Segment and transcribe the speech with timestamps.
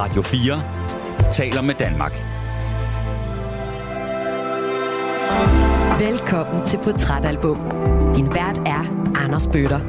[0.00, 0.62] Radio 4
[1.32, 2.12] taler med Danmark.
[5.98, 7.58] Velkommen til Portrætalbum.
[8.14, 9.80] Din vært er Anders Bøtter.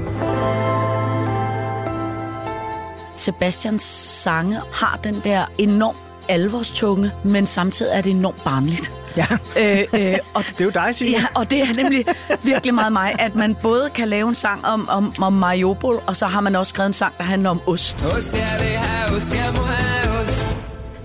[3.16, 3.82] Sebastians
[4.24, 5.96] sange har den der enorm
[6.30, 8.92] alvorstunge, men samtidig er det enormt barnligt.
[9.18, 11.12] Ja, Øh, øh, og, det er jo dig, Signe.
[11.12, 12.06] ja, og det er nemlig
[12.44, 16.16] virkelig meget mig, at man både kan lave en sang om, om, om Mariupol, og
[16.18, 18.06] så har man også skrevet en sang, der handler om ost.
[18.18, 19.81] Ost, jeg vil have ost, jeg må have ost.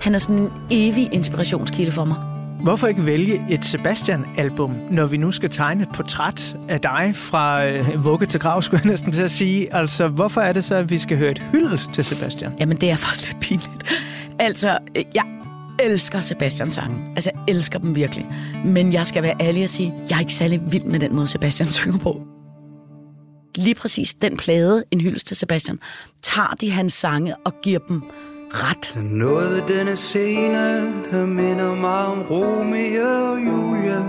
[0.01, 2.17] Han er sådan en evig inspirationskilde for mig.
[2.63, 7.65] Hvorfor ikke vælge et Sebastian-album, når vi nu skal tegne et portræt af dig fra
[7.65, 9.75] øh, vugge til grav, skulle jeg næsten til at sige.
[9.75, 12.53] Altså, hvorfor er det så, at vi skal høre et hyldest til Sebastian?
[12.59, 13.83] Jamen, det er faktisk lidt pinligt.
[14.39, 15.23] Altså, øh, jeg
[15.79, 17.11] elsker Sebastians sange.
[17.15, 18.25] Altså, jeg elsker dem virkelig.
[18.65, 21.27] Men jeg skal være ærlig og sige, jeg er ikke særlig vild med den måde,
[21.27, 22.21] Sebastian synger på.
[23.55, 25.79] Lige præcis den plade, En hyldest til Sebastian,
[26.23, 28.03] tager de hans sange og giver dem
[28.51, 28.93] ret.
[28.95, 34.03] Er noget ved denne scene, der minder mig om Romeo og Julia.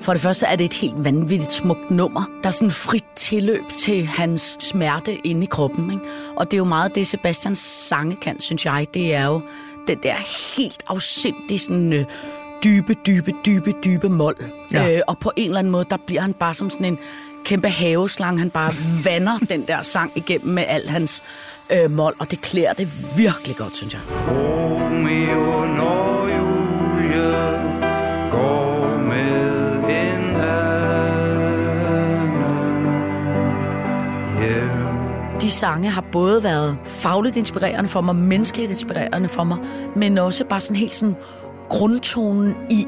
[0.00, 2.24] For det første er det et helt vanvittigt smukt nummer.
[2.42, 5.90] Der er sådan frit tilløb til hans smerte inde i kroppen.
[5.90, 6.04] Ikke?
[6.36, 8.86] Og det er jo meget det, Sebastians sange kan, synes jeg.
[8.94, 9.40] Det er jo
[9.88, 10.14] den der
[10.56, 12.04] helt afsindig sådan, øh,
[12.64, 14.36] dybe, dybe, dybe, dybe mål.
[14.72, 14.96] Ja.
[14.96, 16.98] Øh, og på en eller anden måde, der bliver han bare som sådan en
[17.44, 18.38] kæmpe haveslang.
[18.38, 21.22] Han bare vander den der sang igennem med al hans
[21.72, 22.14] øh, mål.
[22.18, 24.02] Og det klæder det virkelig godt, synes jeg.
[24.28, 27.50] Romeo når Julia
[28.30, 31.14] går med en anden
[34.40, 35.40] hjem.
[35.40, 39.58] de sange har både været fagligt inspirerende for mig, menneskeligt inspirerende for mig,
[39.96, 41.16] men også bare sådan helt sådan
[41.68, 42.86] grundtonen i,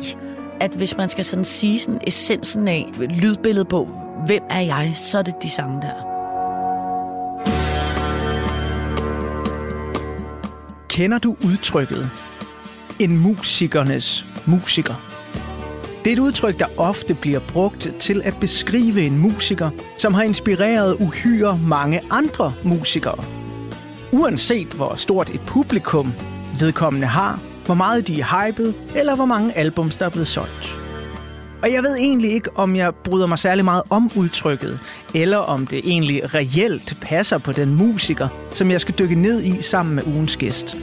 [0.61, 3.89] at hvis man skal sådan sige sådan essensen af lydbilledet på,
[4.27, 6.16] hvem er jeg, så er det de sange der.
[10.97, 12.11] Kender du udtrykket
[13.01, 14.95] en musikernes musiker?
[16.05, 20.23] Det er et udtryk, der ofte bliver brugt til at beskrive en musiker, som har
[20.23, 23.25] inspireret uhyre mange andre musikere.
[24.13, 26.13] Uanset hvor stort et publikum
[26.61, 30.86] vedkommende har, hvor meget de er hyped, eller hvor mange albums, der er blevet solgt.
[31.63, 34.81] Og jeg ved egentlig ikke, om jeg bryder mig særlig meget om udtrykket,
[35.15, 39.63] eller om det egentlig reelt passer på den musiker, som jeg skal dykke ned i
[39.63, 40.77] sammen med ugens gæst.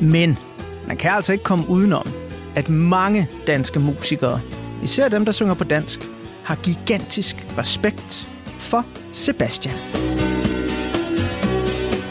[0.00, 0.38] Men
[0.86, 2.08] man kan altså ikke komme udenom,
[2.56, 4.40] at mange danske musikere,
[4.82, 6.00] især dem, der synger på dansk,
[6.44, 9.74] har gigantisk respekt for Sebastian.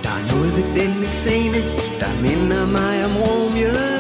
[0.04, 1.58] Der er noget ved denne scene,
[2.00, 3.97] der minder mig om Romeo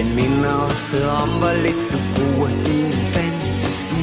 [0.00, 3.94] Den minder også om, hvor lidt du bruger din fantasi.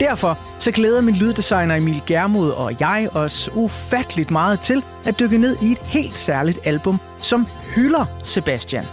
[0.00, 5.38] Derfor så glæder min lyddesigner Emil Germod og jeg os ufatteligt meget til at dykke
[5.38, 8.84] ned i et helt særligt album, som hylder Sebastian.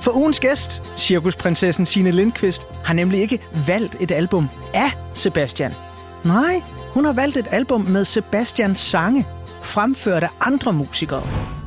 [0.00, 5.74] For ugens gæst, cirkusprinsessen Signe Lindqvist, har nemlig ikke valgt et album af Sebastian.
[6.24, 6.62] Nej,
[6.94, 9.26] hun har valgt et album med Sebastians sange,
[9.62, 11.61] fremført af andre musikere.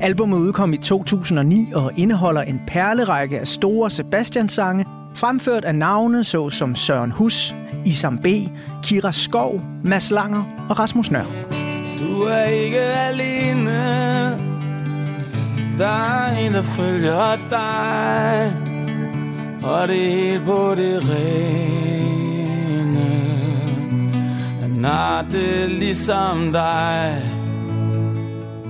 [0.00, 4.84] Albummet udkom i 2009 og indeholder en perlerække af store Sebastian-sange,
[5.14, 8.26] fremført af navne såsom Søren Hus, Isam B.,
[8.82, 11.24] Kira Skov, Mads Langer og Rasmus Nør.
[11.98, 13.70] Du er ikke alene
[15.78, 18.56] Der er en, der følger dig
[19.62, 22.24] Og det er helt på det rene
[24.60, 27.33] Han har det ligesom dig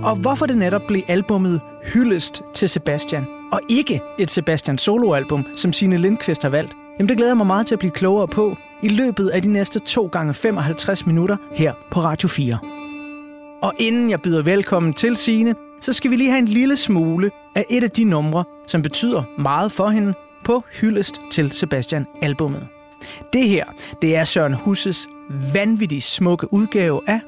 [0.04, 5.72] og hvorfor det netop blev albummet hyldest til Sebastian, og ikke et Sebastian soloalbum, som
[5.72, 8.56] Signe Lindqvist har valgt, jamen det glæder jeg mig meget til at blive klogere på
[8.82, 12.58] i løbet af de næste 2 gange 55 minutter her på Radio 4.
[13.62, 17.30] Og inden jeg byder velkommen til Signe, så skal vi lige have en lille smule
[17.54, 22.66] af et af de numre, som betyder meget for hende på hyldest til Sebastian albummet.
[23.32, 23.64] Det her,
[24.02, 25.08] det er Søren Husses
[25.54, 27.20] vanvittigt smukke udgave af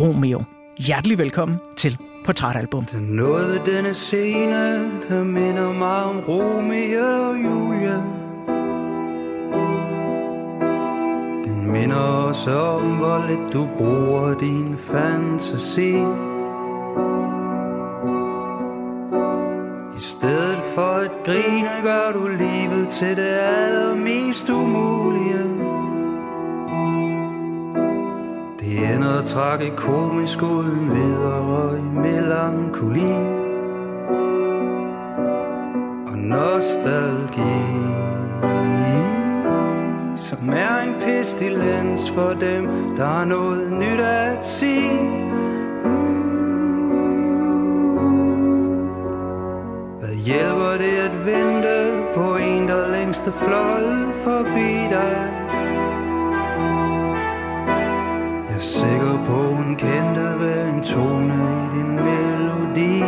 [0.00, 0.44] Romeo.
[0.78, 2.84] Hjertelig velkommen til Portrætalbum.
[2.84, 7.96] Der nåede denne scene, der minder mig om Romeo og Julia.
[11.44, 15.94] Den minder også om, hvor lidt du bruger din fantasi.
[19.96, 25.71] I stedet for at grine, gør du livet til det allermest umulige.
[28.72, 33.12] Det ender tragikomisk uden videre i melankoli
[36.06, 37.62] og nostalgi
[40.16, 42.66] som er en pestilens for dem,
[42.96, 44.98] der har noget nyt at sige.
[50.00, 55.41] Hvad hjælper det at vente på en, der længst er fløjet forbi dig?
[58.62, 62.98] Sikker på, hun kendte hver en tone i din melodi.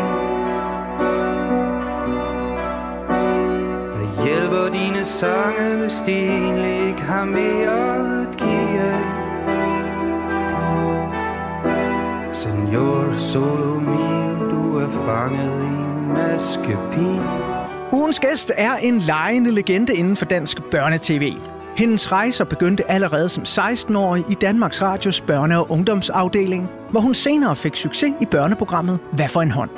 [3.94, 8.94] Hvad hjælper dine sange, hvis de egentlig ikke har mere at give?
[12.32, 17.20] Senor solo mio, du er fanget i en maskepin.
[17.92, 21.38] Ugens gæst er en lejende legende inden for dansk børnetv.
[21.76, 27.56] Hendes rejser begyndte allerede som 16-årig i Danmarks Radios børne- og ungdomsafdeling, hvor hun senere
[27.56, 29.71] fik succes i børneprogrammet Hvad for en hånd.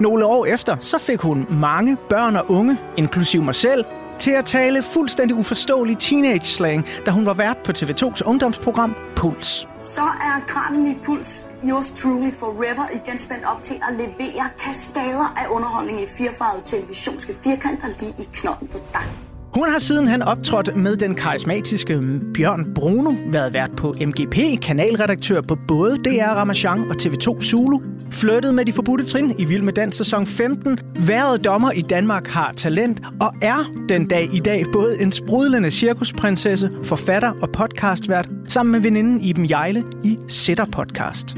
[0.00, 3.84] Nogle år efter så fik hun mange børn og unge, inklusiv mig selv,
[4.18, 9.68] til at tale fuldstændig uforståelig teenage-slang, da hun var vært på TV2's ungdomsprogram Puls.
[9.84, 15.34] Så er kranen i puls yours truly forever igen spændt op til at levere kaskader
[15.36, 19.27] af underholdning i firfarvede televisionske firkanter lige i knoppen på dig.
[19.54, 22.00] Hun har siden han optrådt med den karismatiske
[22.34, 27.80] Bjørn Bruno været vært på MGP, kanalredaktør på både DR Ramachan og TV2 Zulu,
[28.10, 32.26] flyttet med de forbudte trin i Vild med Dans sæson 15, været dommer i Danmark
[32.26, 38.28] har talent og er den dag i dag både en sprudlende cirkusprinsesse, forfatter og podcastvært,
[38.46, 41.36] sammen med veninden Iben Jejle i Sætter Podcast.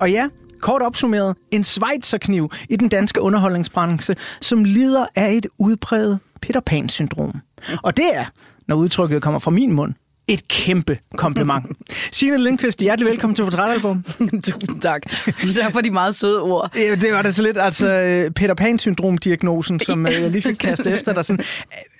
[0.00, 0.28] Og ja,
[0.64, 7.32] kort opsummeret, en Schweizerkniv i den danske underholdningsbranche, som lider af et udpræget Peter Pan-syndrom.
[7.82, 8.24] Og det er,
[8.68, 9.94] når udtrykket kommer fra min mund,
[10.28, 11.66] et kæmpe kompliment.
[12.12, 14.04] Signe Lindqvist, hjertelig velkommen til Portrætalbum.
[14.44, 15.02] Tusind tak.
[15.54, 16.76] Tak for de meget søde ord.
[16.76, 17.86] Ja, det var da så lidt, altså
[18.36, 21.24] Peter Pan-syndrom-diagnosen, som jeg lige fik kastet efter dig.
[21.24, 21.44] Sådan,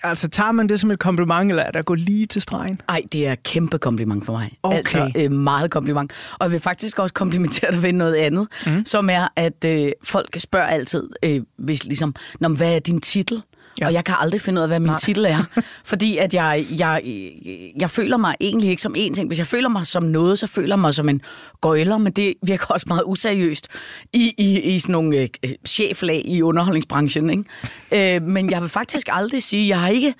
[0.03, 2.81] altså, tager man det som et kompliment, eller er der gå lige til stregen?
[2.89, 4.53] Ej, det er et kæmpe kompliment for mig.
[4.63, 4.77] Okay.
[4.77, 6.13] Altså, øh, meget kompliment.
[6.39, 8.87] Og jeg vil faktisk også komplimentere dig ved noget andet, mm.
[8.87, 13.43] som er, at øh, folk spørger altid, øh, hvis ligesom, hvad er din titel?
[13.81, 13.87] Ja.
[13.87, 14.99] Og jeg kan aldrig finde ud af, hvad min Nej.
[14.99, 15.45] titel er.
[15.85, 17.03] fordi at jeg, jeg,
[17.81, 19.27] jeg føler mig egentlig ikke som én ting.
[19.27, 21.21] Hvis jeg føler mig som noget, så føler jeg mig som en
[21.61, 23.69] gøjler, men det virker også meget useriøst
[24.13, 25.29] i, i, i sådan nogle øh,
[25.67, 27.31] cheflag i underholdningsbranchen.
[27.31, 28.17] Ikke?
[28.17, 30.15] Øh, men jeg vil faktisk aldrig sige, jeg har ikke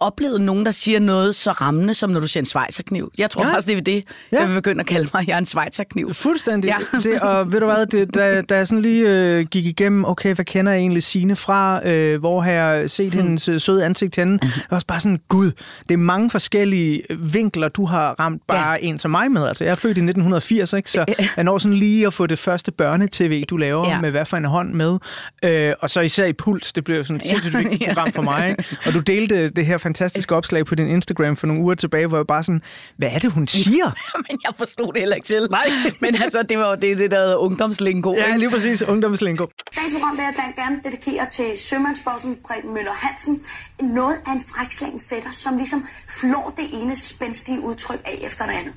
[0.00, 3.12] oplevet nogen, der siger noget så rammende, som når du siger en svejserkniv.
[3.18, 3.52] Jeg tror ja.
[3.52, 4.40] faktisk, det er det, ja.
[4.40, 5.28] jeg vil begynde at kalde mig.
[5.28, 6.14] Jeg er en svejserkniv.
[6.14, 6.68] Fuldstændig.
[6.68, 6.98] Ja.
[6.98, 10.34] Det, og ved du hvad, det, da, da jeg sådan lige øh, gik igennem, okay,
[10.34, 11.88] hvad kender jeg egentlig Signe fra?
[11.88, 13.22] Øh, hvor har jeg set hmm.
[13.22, 14.38] hendes øh, søde ansigt henne?
[14.42, 15.52] Jeg var også bare sådan, gud,
[15.88, 18.78] det er mange forskellige vinkler, du har ramt bare ja.
[18.80, 19.46] en som mig med.
[19.46, 20.90] Altså, jeg er født i 1980, ikke?
[20.90, 21.04] så
[21.36, 24.00] jeg når sådan lige at få det første børnetv, du laver ja.
[24.00, 24.98] med hvad for en hånd med.
[25.44, 28.48] Øh, og så især i Puls, det blev sådan et sindssygt vigtigt program for mig.
[28.48, 28.64] Ikke?
[28.86, 32.16] Og du delte det her fantastiske opslag på din Instagram for nogle uger tilbage, hvor
[32.16, 32.62] jeg bare sådan,
[32.96, 33.90] hvad er det, hun siger?
[34.28, 35.48] Men jeg forstod det heller ikke til.
[35.50, 35.66] Nej.
[36.00, 38.14] Men altså, det var jo det, det der hedder ungdomslingo.
[38.14, 39.46] Ja, lige præcis, ungdomslingo.
[39.76, 43.42] Dagens program vil jeg gerne dedikere til sømandsbossen Preben Møller Hansen.
[43.80, 45.86] Noget af en frækslagen fætter, som ligesom
[46.20, 48.74] flår det ene spændstige udtryk af efter det andet.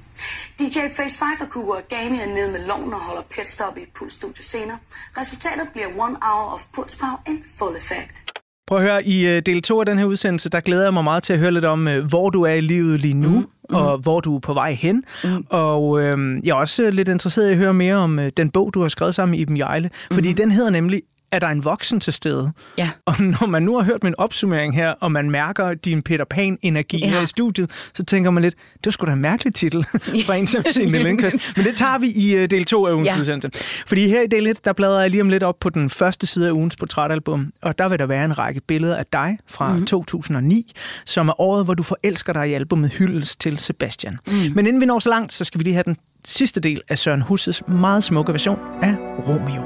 [0.59, 4.13] DJ Face 5 og Cougar Gaming er nede med loven og holder pitstop i Puls
[4.13, 4.77] Studio senere.
[5.17, 8.24] Resultatet bliver one hour of Puls Power in full effect.
[8.67, 11.03] Prøv at høre, i øh, del 2 af den her udsendelse, der glæder jeg mig
[11.03, 13.45] meget til at høre lidt om, øh, hvor du er i livet lige nu, mm,
[13.69, 13.75] mm.
[13.75, 15.03] og hvor du er på vej hen.
[15.23, 15.45] Mm.
[15.49, 18.73] Og øh, jeg er også lidt interesseret i at høre mere om øh, den bog,
[18.73, 20.35] du har skrevet sammen med Iben Jejle, fordi mm.
[20.35, 21.01] den hedder nemlig
[21.35, 22.51] er der en voksen til stede.
[22.77, 22.89] Ja.
[23.05, 26.99] Og når man nu har hørt min opsummering her, og man mærker din Peter Pan-energi
[26.99, 27.07] ja.
[27.07, 29.85] her i studiet, så tænker man lidt, det var sgu da en mærkelig titel
[30.25, 31.37] fra en som Signe Lindqvist.
[31.55, 33.19] Men det tager vi i uh, del 2 af ugens ja.
[33.19, 33.49] udsendelse.
[33.87, 36.27] Fordi her i del 1, der bladrer jeg lige om lidt op på den første
[36.27, 39.69] side af ugens portrætalbum, og der vil der være en række billeder af dig fra
[39.69, 39.85] mm-hmm.
[39.85, 40.73] 2009,
[41.05, 44.17] som er året, hvor du forelsker dig i albumet Hyldes til Sebastian.
[44.27, 44.33] Mm.
[44.55, 46.99] Men inden vi når så langt, så skal vi lige have den sidste del af
[46.99, 49.63] Søren Husses meget smukke version af Romeo.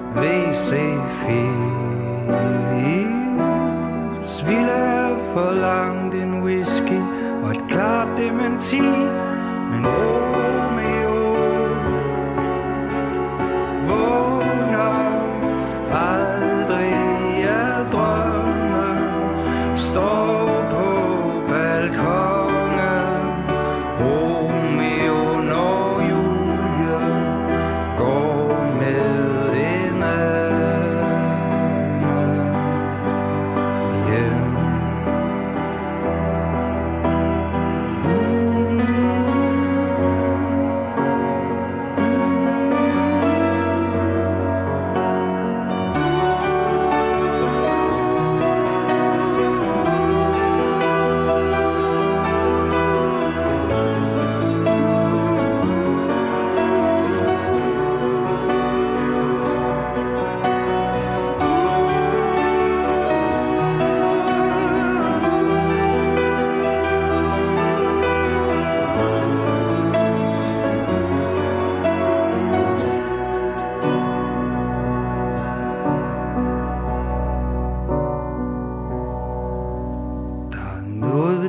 [4.47, 7.01] Vi lader for langt en whisky
[7.43, 8.81] og et klart dementi,
[9.71, 10.48] men Romeo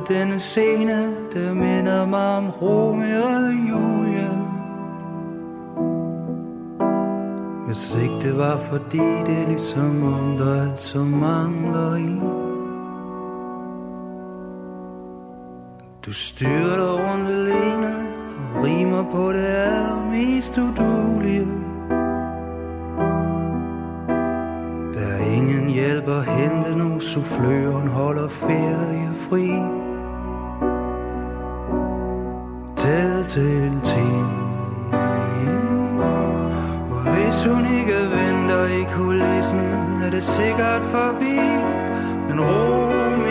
[0.07, 4.29] denne scene, der minder mig om Romeo og Julie.
[7.65, 12.41] Hvis ikke det var fordi det er ligesom om der altså mangler i.
[16.05, 17.95] Du styrer rundt alene
[18.37, 21.47] og rimer på det allermest udulige
[24.93, 29.90] Der er ingen hjælp at hente, når souffløren holder ferie fri.
[33.31, 34.07] Til ti
[36.91, 39.59] Og hvis hun ikke venter i kulissen,
[40.03, 41.39] er det sikkert forbi.
[42.27, 43.30] Men ro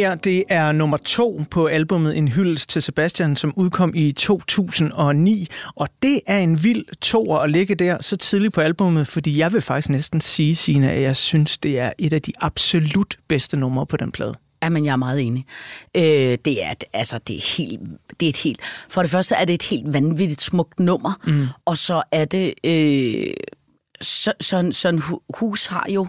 [0.00, 5.48] her, det er nummer to på albumet En hyldest til Sebastian, som udkom i 2009.
[5.74, 9.52] Og det er en vild toer at ligge der så tidligt på albumet, fordi jeg
[9.52, 13.56] vil faktisk næsten sige, Signe, at jeg synes, det er et af de absolut bedste
[13.56, 14.34] numre på den plade.
[14.62, 15.46] Jamen, jeg er meget enig.
[15.96, 17.80] Øh, det, er, altså, det, er helt,
[18.20, 18.60] det er et helt...
[18.88, 21.46] For det første er det et helt vanvittigt smukt nummer, mm.
[21.64, 22.54] og så er det...
[22.64, 23.34] Øh,
[24.00, 25.02] så, sådan, sådan
[25.38, 26.06] hus har jo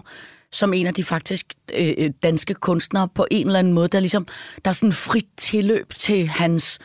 [0.52, 4.00] som en af de faktisk øh, øh, danske kunstnere på en eller anden måde, der
[4.00, 4.26] ligesom
[4.64, 6.78] der er sådan frit tilløb til hans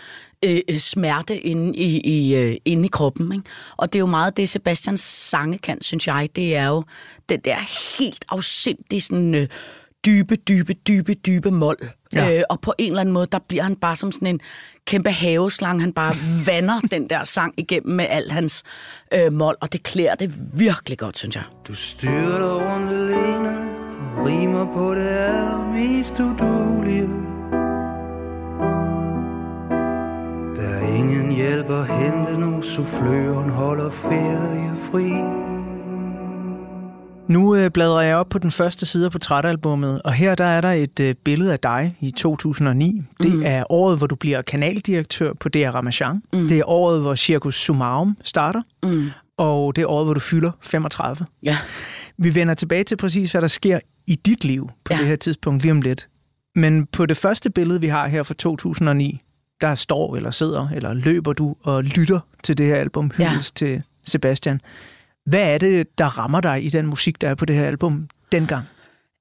[0.45, 3.31] øh, øh, smerte inde i, i, øh, inde i kroppen.
[3.31, 3.50] Ikke?
[3.77, 6.29] Og det er jo meget det, Sebastians sange kan, synes jeg.
[6.36, 6.83] Det er jo
[7.29, 7.57] den der
[8.00, 9.36] helt afsindig sådan...
[9.36, 9.47] Øh,
[10.05, 11.77] dybe, dybe, dybe, dybe mål.
[12.15, 12.33] Ja.
[12.33, 14.39] Øh, og på en eller anden måde, der bliver han bare som sådan en
[14.85, 15.81] kæmpe haveslang.
[15.81, 18.63] Han bare vander den der sang igennem med al hans
[19.13, 21.43] øh, mål, og det klæder det virkelig godt, synes jeg.
[21.67, 23.49] Du styrter rundt alene
[24.17, 27.09] og rimer på det allermest udulige.
[30.55, 35.46] Der er ingen hjælp at hente, når souffløren holder ferie fri.
[37.27, 40.62] Nu øh, bladrer jeg op på den første side af portrætalbummet, og her der er
[40.62, 43.01] der et øh, billede af dig i 2009.
[43.24, 43.43] Det Mm.
[43.46, 46.22] er året, hvor du bliver kanaldirektør på DR Ramachan.
[46.34, 46.48] Mm.
[46.48, 49.10] Det er året, hvor Circus Sumarum starter, Mm.
[49.38, 51.25] og det er året, hvor du fylder 35.
[51.43, 51.55] Ja.
[52.17, 54.98] Vi vender tilbage til præcis, hvad der sker i dit liv på Ja.
[55.00, 56.07] det her tidspunkt lige om lidt.
[56.55, 59.19] Men på det første billede, vi har her fra 2009,
[59.62, 63.29] der står eller sidder eller løber du og lytter til det her album, Ja.
[63.29, 64.62] Hyldest til Sebastian.
[65.27, 68.07] Hvad er det, der rammer dig i den musik, der er på det her album
[68.31, 68.65] dengang?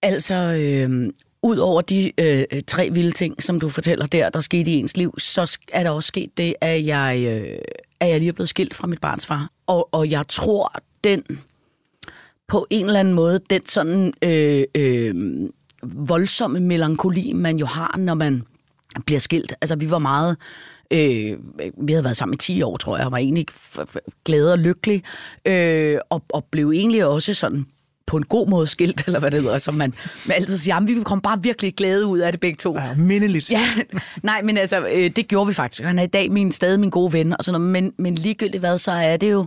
[0.03, 4.71] Altså, øh, ud over de øh, tre vilde ting, som du fortæller der, der skete
[4.71, 7.59] i ens liv, så er der også sket det, at jeg, øh,
[8.01, 9.51] at jeg lige er blevet skilt fra mit barns far.
[9.67, 10.73] Og, og jeg tror,
[11.05, 11.23] den
[12.49, 15.15] på en eller anden måde, den sådan øh, øh,
[15.83, 18.43] voldsomme melankoli, man jo har, når man
[19.07, 19.55] bliver skilt.
[19.61, 20.37] Altså, vi var meget...
[20.91, 21.39] Øh,
[21.83, 23.47] vi havde været sammen i 10 år, tror jeg, og var egentlig
[24.25, 25.03] glad og lykkelig,
[25.45, 27.67] øh, og, og blev egentlig også sådan
[28.07, 29.95] på en god måde skilt, eller hvad det hedder, som man,
[30.27, 32.79] man altid siger, jamen, vi kom bare virkelig glade ud af det begge to.
[32.79, 33.51] Ja, mindeligt.
[33.51, 33.69] Ja,
[34.23, 35.83] nej, men altså, øh, det gjorde vi faktisk.
[35.83, 38.61] Han er i dag min, stadig min gode ven, og sådan noget, men, men ligegyldigt
[38.61, 39.47] hvad, så er det jo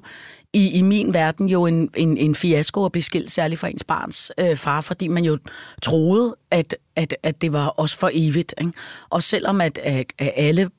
[0.54, 3.84] i, i min verden jo en, en, en fiasko at blive skilt, særligt fra ens
[3.84, 5.38] barns øh, far, fordi man jo
[5.82, 8.54] troede, at, at, at det var også for evigt.
[8.62, 8.74] Ikke?
[9.10, 10.70] Og selvom at, at, at alle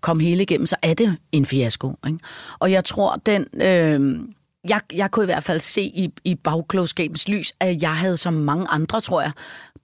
[0.00, 1.94] kom hele igennem, så er det en fiasko.
[2.06, 2.18] Ikke?
[2.58, 3.46] Og jeg tror, den...
[3.54, 4.18] Øh,
[4.68, 8.34] jeg, jeg kunne i hvert fald se i, i bagklogskabens lys, at jeg havde som
[8.34, 9.32] mange andre, tror jeg,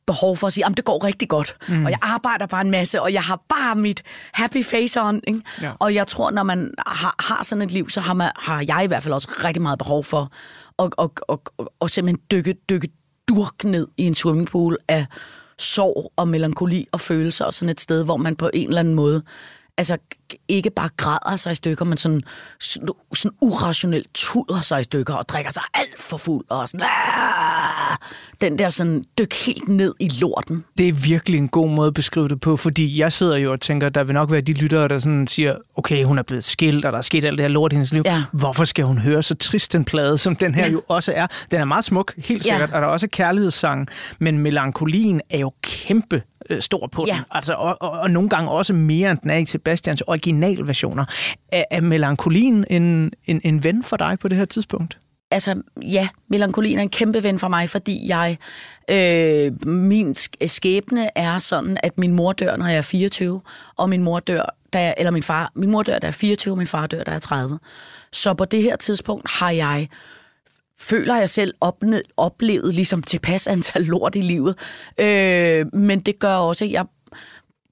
[0.06, 1.84] behov for at sige, at det går rigtig godt, mm.
[1.84, 5.20] og jeg arbejder bare en masse, og jeg har bare mit happy face on.
[5.26, 5.40] Ikke?
[5.62, 5.73] Ja.
[5.78, 8.80] Og jeg tror, når man har, har sådan et liv, så har, man, har jeg
[8.84, 10.32] i hvert fald også rigtig meget behov for
[10.78, 12.88] at, at, at, at, at simpelthen dykke, dykke
[13.28, 15.06] durk ned i en swimmingpool af
[15.58, 18.94] sorg og melankoli og følelser, og sådan et sted, hvor man på en eller anden
[18.94, 19.23] måde
[19.78, 19.99] altså
[20.48, 22.22] ikke bare græder sig i stykker, men sådan,
[22.60, 22.88] sådan,
[23.40, 26.86] urationelt tuder sig i stykker og drikker sig alt for fuld og sådan,
[28.40, 30.64] den der sådan dyk helt ned i lorten.
[30.78, 33.60] Det er virkelig en god måde at beskrive det på, fordi jeg sidder jo og
[33.60, 36.84] tænker, der vil nok være de lyttere, der sådan siger, okay, hun er blevet skilt,
[36.84, 38.02] og der er sket alt det her lort i hendes liv.
[38.04, 38.22] Ja.
[38.32, 40.70] Hvorfor skal hun høre så trist en plade, som den her Ja.
[40.72, 41.26] jo også er?
[41.50, 42.52] Den er meget smuk, helt Ja.
[42.52, 43.88] sikkert, og der er også kærlighedssang,
[44.18, 47.12] men melankolien er jo kæmpe øh, stor på Ja.
[47.14, 47.22] den.
[47.30, 51.04] Altså, og, og, og nogle gange også mere, end den er i Sebastians originalversioner.
[51.52, 54.98] Er, er melankolien en, en, en ven for dig på det her tidspunkt?
[55.30, 58.38] altså, ja, melankolien er en kæmpe ven for mig, fordi jeg,
[58.90, 60.14] øh, min
[60.46, 63.40] skæbne er sådan, at min mor dør, når jeg er 24,
[63.76, 66.12] og min mor dør, da jeg, eller min far, min mor dør, da jeg er
[66.12, 67.58] 24, og min far dør, da jeg er 30.
[68.12, 69.88] Så på det her tidspunkt har jeg
[70.78, 74.54] føler jeg selv opne, oplevet ligesom tilpas antal lort i livet.
[74.98, 76.84] Øh, men det gør også, at jeg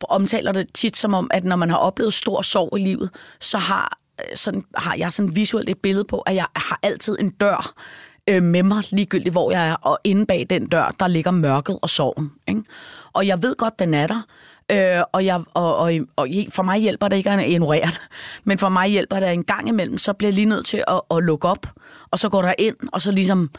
[0.09, 3.59] omtaler det tit som om, at når man har oplevet stor sorg i livet, så
[3.59, 7.31] har, øh, sådan, har jeg sådan visuelt et billede på, at jeg har altid en
[7.31, 7.75] dør
[8.29, 11.79] øh, med mig, ligegyldigt hvor jeg er, og inde bag den dør, der ligger mørket
[11.83, 12.33] og sorgen.
[12.49, 12.63] Ikke?
[13.13, 14.23] Og jeg ved godt, den er der,
[14.73, 18.01] øh, og, jeg, og, og, og for mig hjælper det ikke at ignorere det,
[18.45, 20.85] men for mig hjælper det, at en gang imellem, så bliver jeg lige nødt til
[20.89, 21.67] at, at lukke op,
[22.11, 23.51] og så går der ind, og så ligesom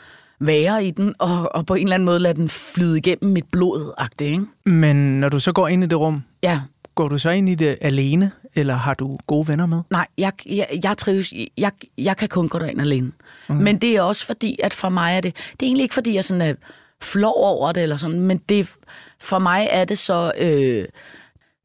[0.48, 3.46] være i den, og, og på en eller anden måde lade den flyde igennem mit
[3.52, 4.46] blod, ikke?
[4.66, 6.62] Men når du så går ind i det rum, Ja,
[6.96, 9.82] går du så ind i det alene, eller har du gode venner med?
[9.90, 11.34] Nej, jeg, jeg, jeg trives.
[11.58, 13.12] Jeg, jeg kan kun gå derind alene.
[13.50, 13.62] Okay.
[13.62, 15.36] Men det er også fordi, at for mig er det...
[15.36, 16.54] Det er egentlig ikke, fordi jeg sådan er
[17.02, 18.74] flov over det, eller sådan, men det,
[19.20, 20.32] for mig er det så...
[20.40, 20.86] Øh,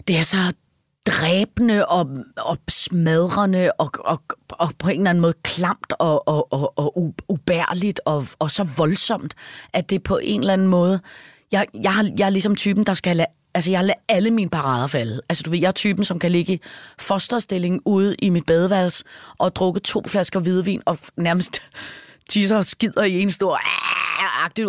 [0.08, 0.36] det er så
[1.10, 6.52] dræbende og, og smadrende og, og, og på en eller anden måde klamt og, og,
[6.52, 9.34] og, og ubærligt og, og så voldsomt,
[9.72, 11.00] at det på en eller anden måde...
[11.52, 14.50] Jeg, jeg, har, jeg er ligesom typen, der skal lade Altså, jeg lader alle mine
[14.50, 15.20] parader falde.
[15.28, 16.60] Altså, du ved, jeg er typen, som kan ligge i
[16.98, 19.04] fosterstilling ude i mit badeværelse
[19.38, 21.62] og drukke to flasker hvidvin og nærmest
[22.30, 23.60] tisser og skider i en stor...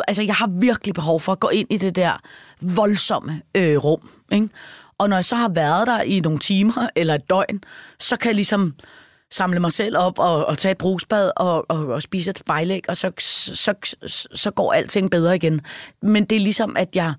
[0.08, 2.22] Altså, jeg har virkelig behov for at gå ind i det der
[2.62, 4.50] voldsomme øh, rum, ikke?
[5.00, 7.64] Og når jeg så har været der i nogle timer eller et døgn,
[8.00, 8.75] så kan jeg ligesom
[9.31, 12.90] samle mig selv op og, og tage et brugsbad og, og, og spise et spejlæg,
[12.90, 13.74] og så, så,
[14.05, 15.62] så, så går alting bedre igen.
[16.01, 17.14] Men det er ligesom, at jeg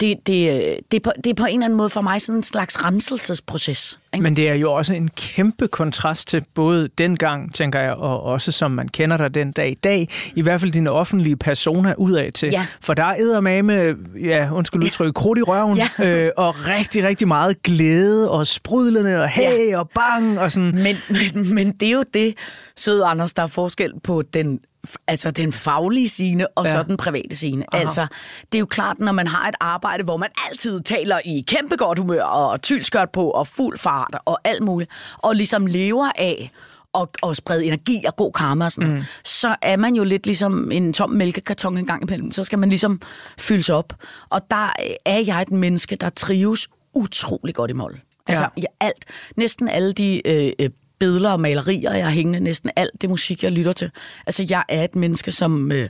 [0.00, 2.38] det, det, det, er på, det er på en eller anden måde for mig sådan
[2.38, 3.98] en slags renselsesproces.
[4.14, 4.22] Ikke?
[4.22, 8.52] Men det er jo også en kæmpe kontrast til både dengang, tænker jeg, og også
[8.52, 10.08] som man kender dig den dag i dag.
[10.34, 12.48] I hvert fald dine offentlige persona udad til.
[12.52, 12.66] Ja.
[12.80, 15.88] For der er med, ja, undskyld udtryk, krudt i røven, Ja.
[16.06, 20.74] øh, og rigtig, rigtig meget glæde og sprudlende og hey og bang og sådan.
[20.74, 20.96] Men,
[21.34, 22.34] men, men det er jo det,
[22.76, 24.60] søde Anders, der er forskel på den
[25.06, 26.70] altså den faglige scene og Ja.
[26.72, 27.64] så den private scene.
[27.74, 27.82] Aha.
[27.82, 28.06] Altså,
[28.52, 31.76] det er jo klart, når man har et arbejde, hvor man altid taler i kæmpe
[31.76, 36.50] godt humør og tylskørt på og fuld fart og alt muligt, og ligesom lever af
[36.92, 39.02] og, og sprede energi og god karma og sådan mm.
[39.24, 42.32] så er man jo lidt ligesom en tom mælkekarton en gang imellem.
[42.32, 43.00] Så skal man ligesom
[43.38, 43.92] fyldes op.
[44.30, 44.72] Og der
[45.04, 48.00] er jeg et menneske, der trives utrolig godt i mål.
[48.28, 48.48] Altså, Ja.
[48.56, 48.62] ja.
[48.80, 49.04] Ja, alt,
[49.36, 53.42] næsten alle de øh, øh, billeder og malerier, jeg har hængende, næsten alt det musik,
[53.42, 53.90] jeg lytter til.
[54.26, 55.72] Altså, jeg er et menneske, som...
[55.72, 55.88] Øh,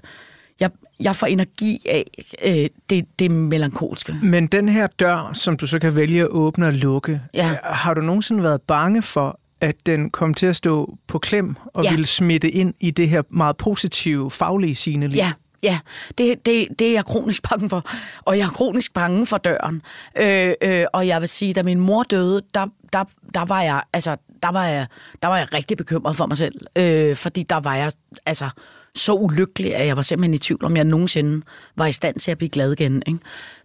[0.60, 2.04] jeg, jeg får energi af
[2.44, 4.16] øh, det, det melankolske.
[4.22, 7.50] Men den her dør, som du så kan vælge at åbne og lukke, Ja.
[7.50, 11.54] øh, har du nogensinde været bange for, at den kom til at stå på klem
[11.74, 11.90] og Ja.
[11.90, 15.16] ville smitte ind i det her meget positive, faglige sine liv?
[15.16, 15.78] Ja, ja.
[16.18, 17.84] Det, det, det er jeg kronisk bange for.
[18.24, 19.82] Og jeg er kronisk bange for døren.
[20.18, 22.66] Øh, øh, og jeg vil sige, da min mor døde, der,
[22.98, 23.04] der,
[23.34, 24.86] der var jeg, altså, der var jeg,
[25.22, 26.60] der var jeg rigtig bekymret for mig selv.
[26.76, 27.90] Øh, fordi der var jeg,
[28.26, 28.50] altså,
[28.94, 31.42] så ulykkelig, at jeg var simpelthen i tvivl, om jeg nogensinde
[31.76, 33.02] var i stand til at blive glad igen.
[33.06, 33.20] Ikke?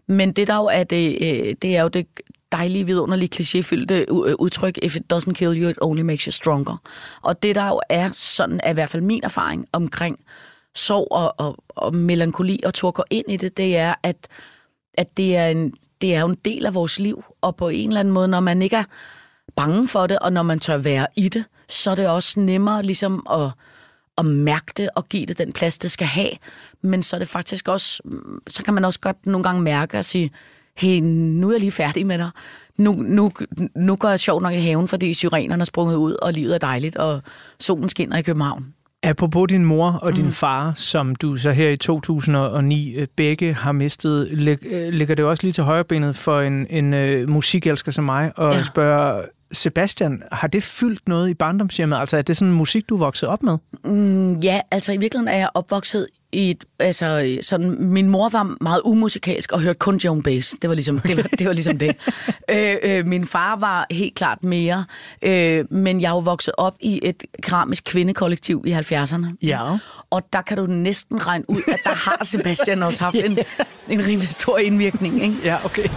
[0.07, 2.07] Men det der jo er det, øh, det er jo det
[2.51, 6.77] dejlige, vidunderlige, klichéfyldte øh, udtryk, if it doesn't kill you, it only makes you stronger.
[7.21, 10.19] Og det der jo er sådan, er i hvert fald min erfaring omkring
[10.75, 14.27] sorg og, og, og melankoli og turde gå ind i det, det er, at,
[14.93, 17.89] at det, er en, det er jo en del af vores liv, og på en
[17.89, 18.83] eller anden måde, når man ikke er
[19.55, 22.83] bange for det, og når man tør være i det, så er det også nemmere
[22.83, 23.51] ligesom at,
[24.17, 26.31] at mærke det og give det den plads, det skal have.
[26.81, 28.01] Men så er det faktisk også,
[28.49, 30.31] så kan man også godt nogle gange mærke og sige,
[30.77, 32.29] hey, nu er jeg lige færdig med dig.
[32.77, 33.31] Nu, nu,
[33.75, 36.59] nu går jeg sjov nok i haven, fordi syrenerne er sprunget ud, og livet er
[36.59, 37.21] dejligt, og
[37.59, 38.73] solen skinner i København.
[39.03, 43.71] Apropos din mor og din far, som du så her i 2009 øh, begge har
[43.71, 44.27] mistet,
[44.61, 48.51] øh, ligger det også lige til højrebenet for en, en uh, musikelsker som mig og
[48.51, 48.57] ja.
[48.57, 48.63] Ja.
[48.63, 51.97] spørge, Sebastian, har det fyldt noget i barndomshjemmet?
[51.97, 53.57] Altså er det sådan musik, du er vokset op med?
[53.83, 58.55] Mm, ja, altså i virkeligheden er jeg opvokset i et, altså sådan, min mor var
[58.61, 60.51] meget umusikalsk og hørte kun Joan Baez.
[60.61, 61.17] Det var ligesom det.
[61.17, 61.95] Var, det, var ligesom det.
[62.49, 64.85] øh, øh, min far var helt klart mere,
[65.21, 69.25] øh, men jeg er jo vokset op i et keramisk kvindekollektiv i 70'erne.
[69.41, 69.77] Ja.
[70.09, 73.39] Og der kan du næsten regne ud, at der har Sebastian også haft en,
[73.89, 75.23] en rimelig stor indvirkning.
[75.23, 75.35] Ikke?
[75.43, 75.89] Ja, okay.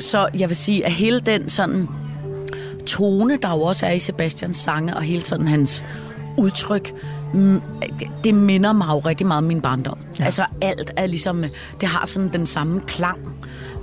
[0.00, 1.88] Så jeg vil sige, at hele den sådan
[2.86, 5.84] tone, der jo også er i Sebastians sange, og hele sådan hans
[6.38, 6.92] udtryk,
[7.34, 7.60] mm,
[8.24, 9.98] det minder mig jo rigtig meget om min barndom.
[10.18, 10.24] Ja.
[10.24, 11.44] Altså alt er ligesom,
[11.80, 13.18] det har sådan den samme klang.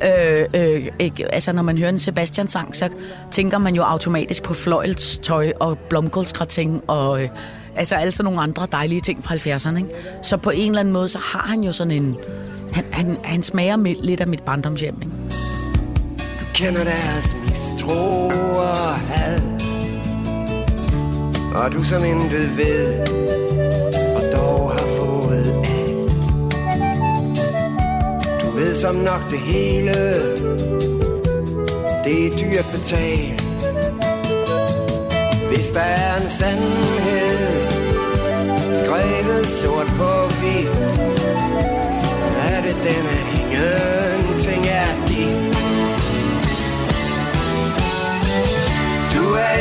[0.03, 1.33] Øh, øh, ikke?
[1.33, 2.89] Altså når man hører en Sebastian-sang, så
[3.31, 7.29] tænker man jo automatisk på fløjelstøj og blomkålsgrating og øh,
[7.75, 9.77] altså alle sådan nogle andre dejlige ting fra 70'erne.
[9.77, 9.89] Ikke?
[10.21, 12.17] Så på en eller anden måde, så har han jo sådan en...
[12.73, 14.95] Han, han, han smager lidt af mit barndomshjem.
[15.01, 15.37] Ikke?
[16.57, 19.41] Kender deres mistro og had.
[21.55, 22.99] Og du som intet ved
[24.15, 26.23] Og dog har fået alt.
[28.41, 29.93] Du ved som nok det hele.
[32.03, 33.43] Det er dyrt betalt.
[35.53, 37.37] Hvis der er en sandhed
[38.83, 41.01] Skrevet sort på hvidt
[42.49, 44.06] Er det den, at hænge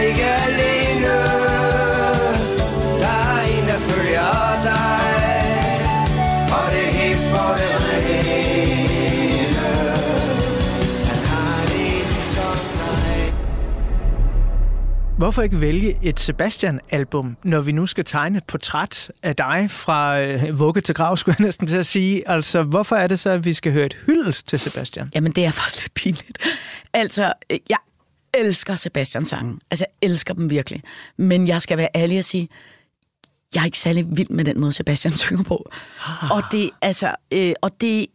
[0.05, 1.15] ikke alene
[3.03, 4.33] Der er en, der følger
[4.71, 5.01] dig
[6.57, 9.69] Og det er helt på det rene
[11.11, 13.35] Han har det ligesom dig
[15.19, 20.21] Hvorfor ikke vælge et Sebastian-album, når vi nu skal tegne et portræt af dig fra
[20.21, 22.29] øh, vugge til grav, skulle jeg næsten til at sige.
[22.31, 25.11] Altså, hvorfor er det så, at vi skal høre et hyldest til Sebastian?
[25.15, 26.39] Jamen, det er faktisk lidt pinligt.
[26.95, 27.33] Altså,
[27.71, 27.79] jeg
[28.37, 29.59] elsker Sebastians sange.
[29.71, 30.83] Altså, jeg elsker dem virkelig.
[31.17, 32.49] Men jeg skal være ærlig og sige,
[33.55, 35.71] jeg er ikke særlig vild med den måde, Sebastian synger på.
[36.07, 36.31] Ah.
[36.31, 38.07] Og det, altså, øh, og det,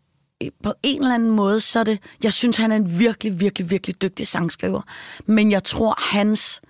[0.44, 3.40] øh, på en eller anden måde, så er det, jeg synes, han er en virkelig,
[3.40, 4.82] virkelig, virkelig dygtig sangskriver.
[5.26, 6.62] Men jeg tror, hans,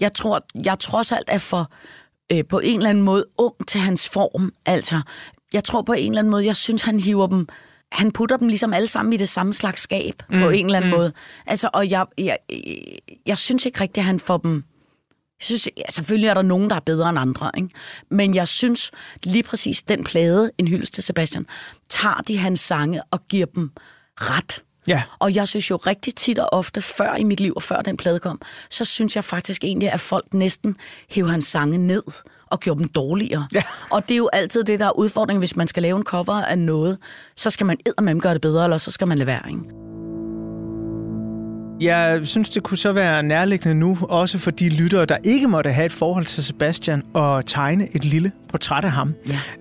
[0.00, 1.72] jeg tror, jeg trods alt er for,
[2.32, 4.52] øh, på en eller anden måde, ung til hans form.
[4.66, 5.00] Altså,
[5.52, 7.48] jeg tror på en eller anden måde, jeg synes, han hiver dem,
[7.92, 10.76] han putter dem ligesom alle sammen i det samme slags skab, mm, på en eller
[10.78, 10.96] anden mm.
[10.96, 11.12] måde.
[11.46, 12.78] Altså, og jeg, jeg, jeg,
[13.26, 14.64] jeg synes ikke rigtigt, at han får dem...
[15.40, 17.68] Jeg synes, ja, selvfølgelig er der nogen, der er bedre end andre, ikke?
[18.10, 18.90] men jeg synes
[19.22, 21.46] lige præcis den plade, En hyldest til Sebastian,
[21.88, 23.70] tager de hans sange og giver dem
[24.16, 24.62] ret.
[24.88, 25.02] Ja.
[25.18, 27.96] Og jeg synes jo rigtig tit og ofte, før i mit liv og før den
[27.96, 30.76] plade kom, så synes jeg faktisk egentlig, at folk næsten
[31.10, 32.02] hæver hans sange ned
[32.46, 33.46] og gjorde dem dårligere.
[33.52, 33.62] Ja.
[33.90, 36.42] Og det er jo altid det, der er udfordringen, hvis man skal lave en cover
[36.42, 36.98] af noget,
[37.36, 39.60] så skal man eddermame gøre det bedre, eller så skal man lade være, ikke?
[41.80, 45.72] Jeg synes, det kunne så være nærliggende nu, også for de lyttere, der ikke måtte
[45.72, 49.14] have et forhold til Sebastian, og tegne et lille portræt af ham.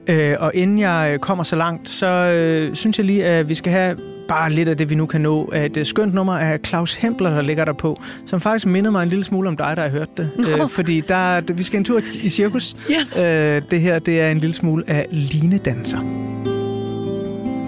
[0.07, 0.13] Ja.
[0.13, 3.71] Øh, og inden jeg kommer så langt, så øh, synes jeg lige, at vi skal
[3.71, 5.51] have bare lidt af det, vi nu kan nå.
[5.55, 9.03] Et øh, skønt nummer af Claus Hempler, der ligger der på, som faktisk mindede mig
[9.03, 10.29] en lille smule om dig, der har hørt det.
[10.39, 12.75] Øh, fordi der, vi skal en tur i cirkus.
[13.15, 13.55] Ja.
[13.55, 15.99] Øh, det her, det er en lille smule af Line Danser.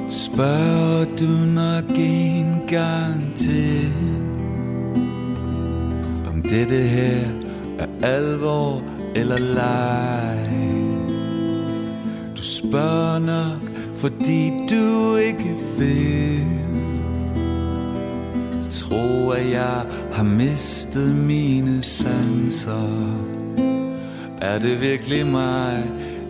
[0.10, 3.92] Spørger du nok en gang til
[6.28, 7.20] Om dette her
[7.80, 8.84] er alvor
[9.16, 10.40] eller leg
[12.38, 16.46] Du spørger nok, fordi du ikke vil.
[18.72, 22.90] Tro, at jeg har mistet mine sanser.
[24.42, 25.84] Er det virkelig mig,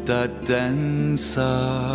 [0.08, 1.89] der danser?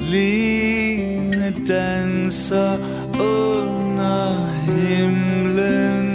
[0.00, 2.78] Line danser
[3.20, 6.08] under himlen.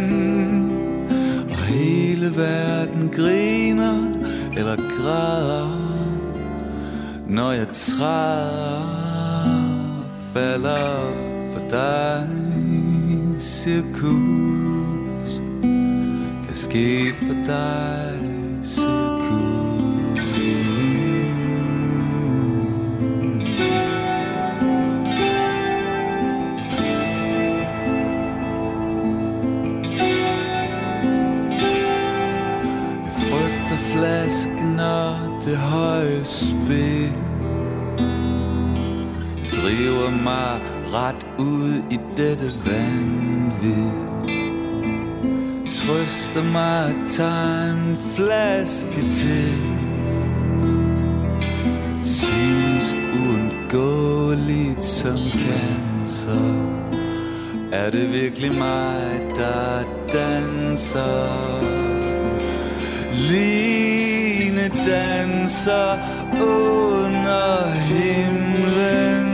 [1.49, 4.13] Og hele verden griner
[4.57, 5.92] eller græder.
[7.33, 8.83] Når jeg træder
[10.33, 11.11] falder
[11.53, 12.27] for dig
[13.39, 15.41] Cirkus
[16.45, 18.19] Kan ske for dig
[18.63, 18.93] Cirkus.
[33.03, 37.13] Jeg frygter flasken og det høje spil
[39.51, 40.61] Driver mig
[40.93, 43.91] ret ud i dette vanvid.
[45.71, 49.53] Trøster mig at tage en flaske til.
[52.03, 56.53] Synes uundgåeligt som cancer.
[57.71, 61.29] Er det virkelig mig, der danser?
[63.11, 63.92] Lige
[64.63, 65.97] Line danser
[66.41, 69.29] under himlen.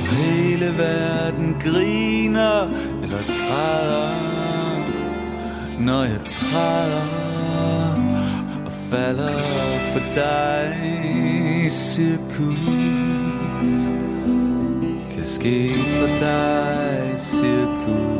[0.00, 2.68] Og hele verden griner
[3.02, 4.14] eller græder.
[5.80, 7.02] Når jeg træder
[8.66, 10.76] og falder for dig
[11.70, 12.58] Cirkus.
[15.10, 18.13] Kan ske for dig Cirkus.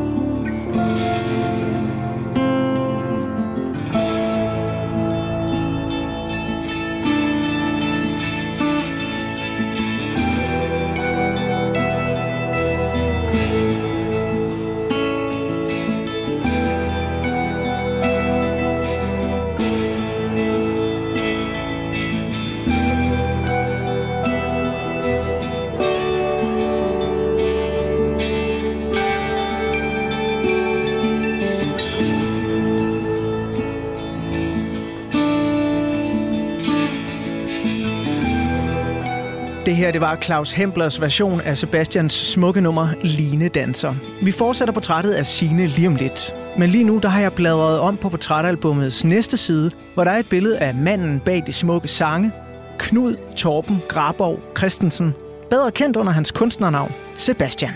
[39.75, 43.95] Det her det var Claus Hemblers version af Sebastians smukke nummer Line Danser.
[44.21, 46.35] Vi fortsætter portrættet af Sine lige om lidt.
[46.57, 50.17] Men lige nu der har jeg bladret om på portrætalbumets næste side, hvor der er
[50.17, 52.31] et billede af manden bag de smukke sange,
[52.79, 55.13] Knud Torben Graborg Christensen,
[55.49, 57.71] bedre kendt under hans kunstnernavn Sebastian.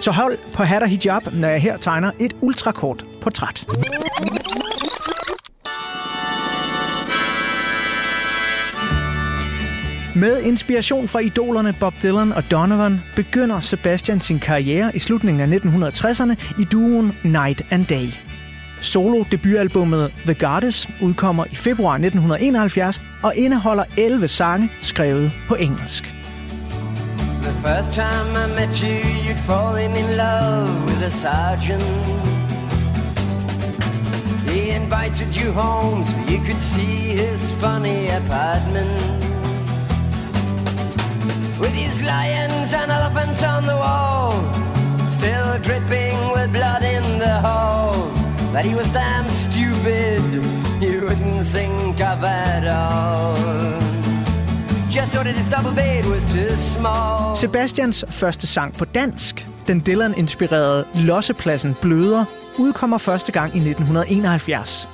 [0.00, 3.66] Så hold på hat og hijab, når jeg her tegner et ultrakort portræt.
[10.20, 15.58] Med inspiration fra idolerne Bob Dylan og Donovan begynder Sebastian sin karriere i slutningen af
[15.58, 18.06] 1960'erne i duoen Night and Day.
[18.80, 26.14] Solo debutalbummet The Goddess udkommer i februar 1971 og indeholder 11 sange skrevet på engelsk.
[27.42, 31.82] The first time I met you, you'd fallen in love with a sergeant.
[34.50, 39.27] He invited you home so you could see his funny apartment.
[41.60, 44.32] With his lions and elephants on the wall,
[45.18, 47.92] still dripping with blood in the hall.
[48.52, 50.22] That he was damn stupid,
[50.80, 53.36] you wouldn't think of at all.
[54.90, 57.36] Just so that his double bed was too small.
[57.36, 62.24] Sebastians første sang på dansk, den Dylan-inspirerede Lossepladsen Bløder,
[62.58, 64.88] udkommer første gang i 1971.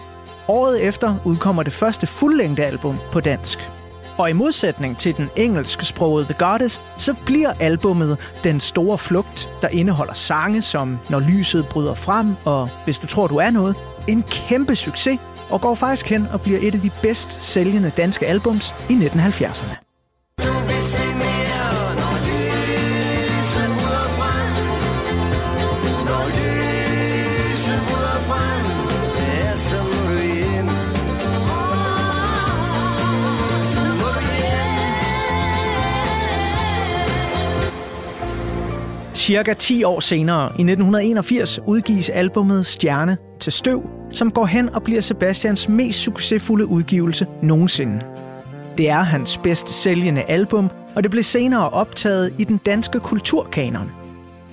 [0.48, 3.70] Året efter udkommer det første fuldlængde album på dansk.
[4.18, 9.68] Og i modsætning til den engelsksprogede The Goddess, så bliver albummet Den Store Flugt, der
[9.68, 13.76] indeholder sange som Når lyset bryder frem og Hvis du tror du er noget,
[14.08, 18.26] en kæmpe succes og går faktisk hen og bliver et af de bedst sælgende danske
[18.26, 19.83] albums i 1970'erne.
[39.24, 44.82] Cirka 10 år senere, i 1981, udgives albummet Stjerne til støv, som går hen og
[44.82, 48.00] bliver Sebastians mest succesfulde udgivelse nogensinde.
[48.78, 53.90] Det er hans bedst sælgende album, og det blev senere optaget i den danske kulturkanon.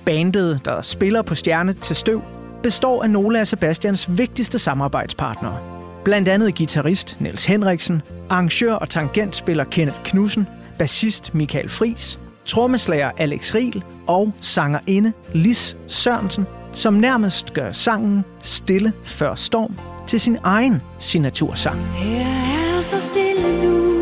[0.04, 2.22] Bandet, der spiller på Stjerne til støv,
[2.62, 5.58] består af nogle af Sebastians vigtigste samarbejdspartnere.
[6.04, 10.46] Blandt andet guitarist Niels Henriksen, arrangør og tangentspiller Kenneth Knudsen,
[10.78, 18.92] bassist Michael Fris, trommeslager Alex Riel og sangerinde Lis Sørensen, som nærmest gør sangen Stille
[19.04, 21.78] før storm til sin egen signatursang.
[21.78, 24.01] Her er så stille nu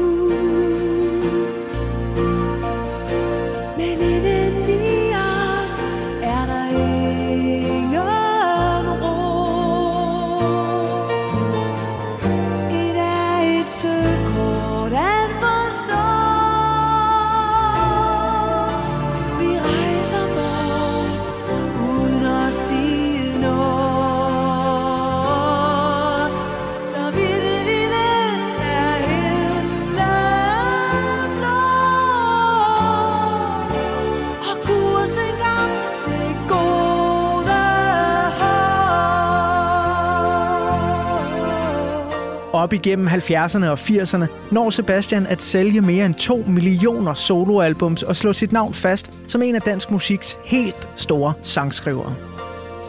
[42.61, 48.17] Op igennem 70'erne og 80'erne når Sebastian at sælge mere end 2 millioner soloalbums og
[48.17, 52.15] slå sit navn fast som en af dansk musiks helt store sangskrivere.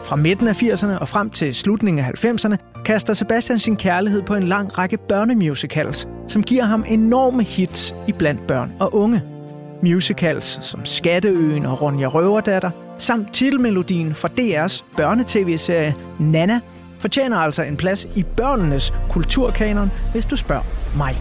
[0.03, 4.35] Fra midten af 80'erne og frem til slutningen af 90'erne kaster Sebastian sin kærlighed på
[4.35, 9.21] en lang række børnemusicals, som giver ham enorme hits i blandt børn og unge.
[9.83, 16.59] Musicals som Skatteøen og Ronja Røverdatter, samt titelmelodien fra DR's børnetv-serie Nana,
[17.01, 20.63] fortjener altså en plads i børnenes kulturkanon, hvis du spørger
[20.97, 21.15] mig.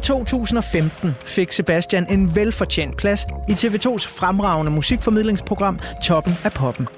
[0.00, 6.88] 2015 fik Sebastian en velfortjent plads i TV2's fremragende musikformidlingsprogram Toppen af Poppen.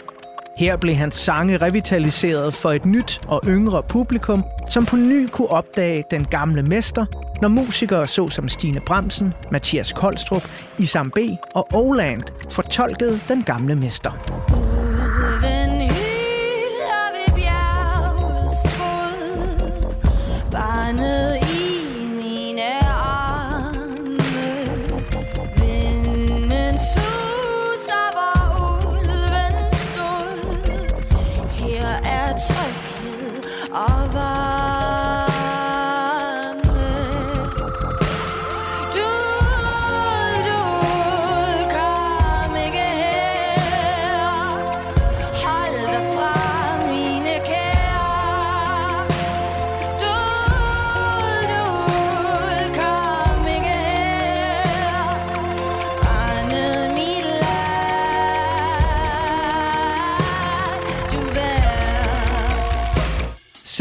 [0.57, 5.49] Her blev hans sange revitaliseret for et nyt og yngre publikum, som på ny kunne
[5.49, 7.07] opdage den gamle mester,
[7.43, 11.19] når musikere så som Stine Bremsen, Mathias Koldstrup, Isam B.
[11.55, 14.72] og Oland fortolkede den gamle mester.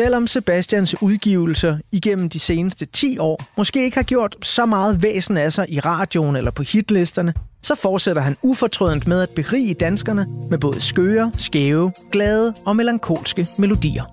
[0.01, 5.37] Selvom Sebastians udgivelser igennem de seneste 10 år måske ikke har gjort så meget væsen
[5.37, 10.25] af sig i radioen eller på hitlisterne, så fortsætter han ufortrødent med at berige danskerne
[10.49, 14.03] med både skøre, skæve, glade og melankolske melodier.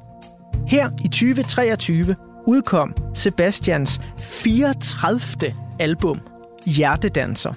[0.67, 5.55] Her i 2023 udkom Sebastians 34.
[5.79, 6.21] album,
[6.67, 7.53] Hjertedanser.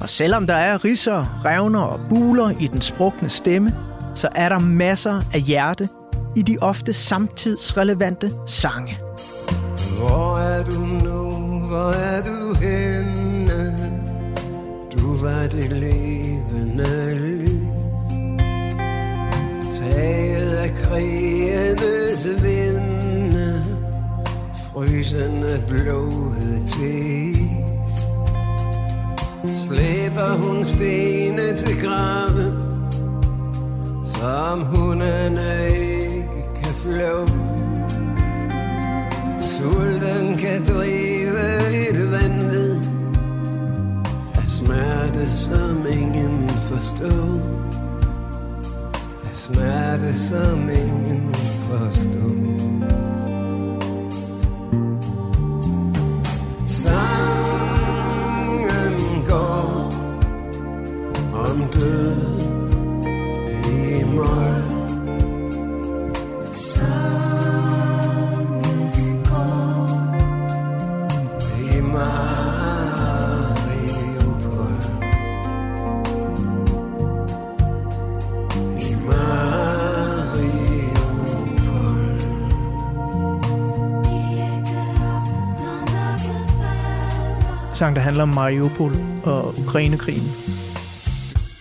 [0.00, 3.74] Og selvom der er risser, revner og buler i den sprukne stemme,
[4.14, 5.88] så er der masser af hjerte
[6.36, 8.98] i de ofte samtidsrelevante sange.
[9.98, 11.24] Hvor er du nu?
[11.66, 13.94] Hvor er du henne?
[14.98, 17.50] Du var det levende lys
[19.78, 23.64] Taget af krigenes vinde
[24.72, 27.36] Frysende blodet til
[29.66, 32.52] Slæber hun stene til graven
[34.14, 35.83] Som hundene
[36.86, 37.26] ikke
[39.40, 41.38] Sulten kan drive
[41.88, 42.76] et vanvid
[44.34, 47.40] Af smerte, som ingen forstår.
[49.24, 52.53] Af smerte, som ingen forstår.
[87.74, 90.32] Sang, der handler om Mariupol og Ukrainekrigen.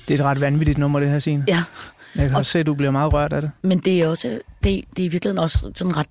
[0.08, 1.44] Det er et ret vanvittigt nummer, det her scene.
[1.48, 1.64] Ja,
[2.16, 3.52] Jeg kan Og- også se, at du bliver meget rørt af det.
[3.62, 4.28] men det er også,
[4.64, 6.08] det, det er i virkeligheden også sådan ret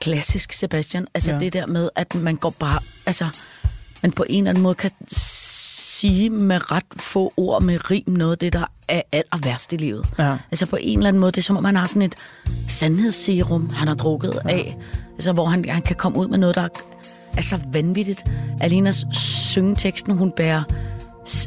[0.00, 1.06] klassisk, Sebastian.
[1.14, 1.34] Altså Ja.
[1.36, 1.40] ja.
[1.40, 3.26] det der med, at man går bare, altså,
[4.02, 8.32] man på en eller anden måde kan sige med ret få ord med rim noget
[8.32, 10.06] af det, der er aller værst i livet.
[10.18, 10.36] Ja.
[10.50, 12.14] Altså på en eller anden måde, det er som om, han har sådan et
[12.68, 14.50] sandhedsserum, han har drukket ja.
[14.50, 14.76] af.
[15.14, 16.68] Altså hvor han, han kan komme ud med noget, der
[17.36, 18.24] er, så vanvittigt.
[18.60, 20.62] Alene at synge teksten, hun bærer,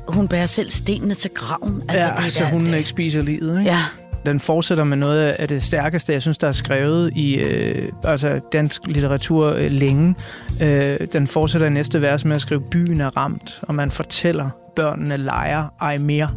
[0.07, 1.81] hun bærer selv stenene til graven.
[1.89, 3.71] Altså, ja, det så der- hun det, ikke spiser livet, ikke?
[3.71, 3.77] Ja,
[4.25, 8.39] Den fortsætter med noget af det stærkeste, jeg synes, der er skrevet i øh, altså
[8.53, 10.15] dansk litteratur øh, længe.
[10.61, 14.49] Øh, den fortsætter i næste vers med at skrive, byen er ramt, og man fortæller,
[14.75, 16.29] børnene leger, ej mere.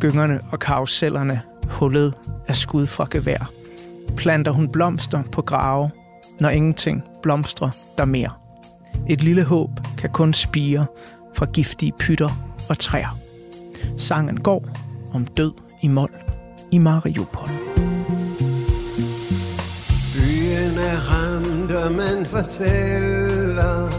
[0.00, 2.14] Gyngerne og karusellerne hullet
[2.48, 3.50] af skud fra gevær.
[4.16, 5.90] Planter hun blomster på grave,
[6.40, 8.30] når ingenting blomstrer der mere.
[9.08, 10.86] Et lille håb kan kun spire
[11.34, 12.30] fra giftige pytter
[12.68, 13.18] og træer.
[13.96, 14.68] Sangen går
[15.12, 16.10] om død i mål
[16.70, 17.48] i Mariupol.
[20.14, 23.90] Byen er ramt, og man fortæller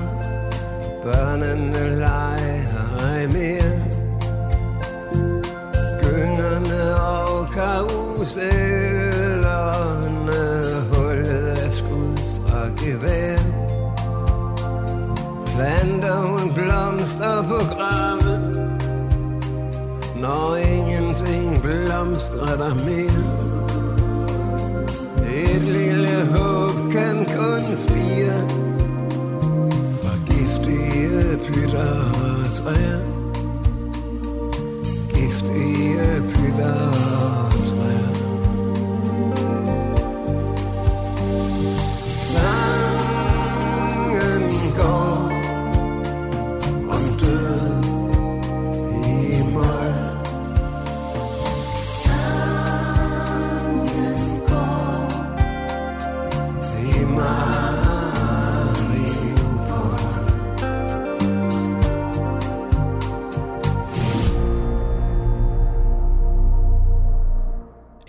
[1.03, 3.81] Børnene leger ej mere
[6.01, 8.70] Gyngerne og karusellerne
[15.55, 18.41] Planter hun blomster på graven
[20.15, 23.51] Når ingenting blomstrer der mere.
[25.33, 28.47] Et lille håb kan kun spire
[30.01, 33.01] Fra giftige pytter og træer.
[35.09, 37.00] Giftige pytter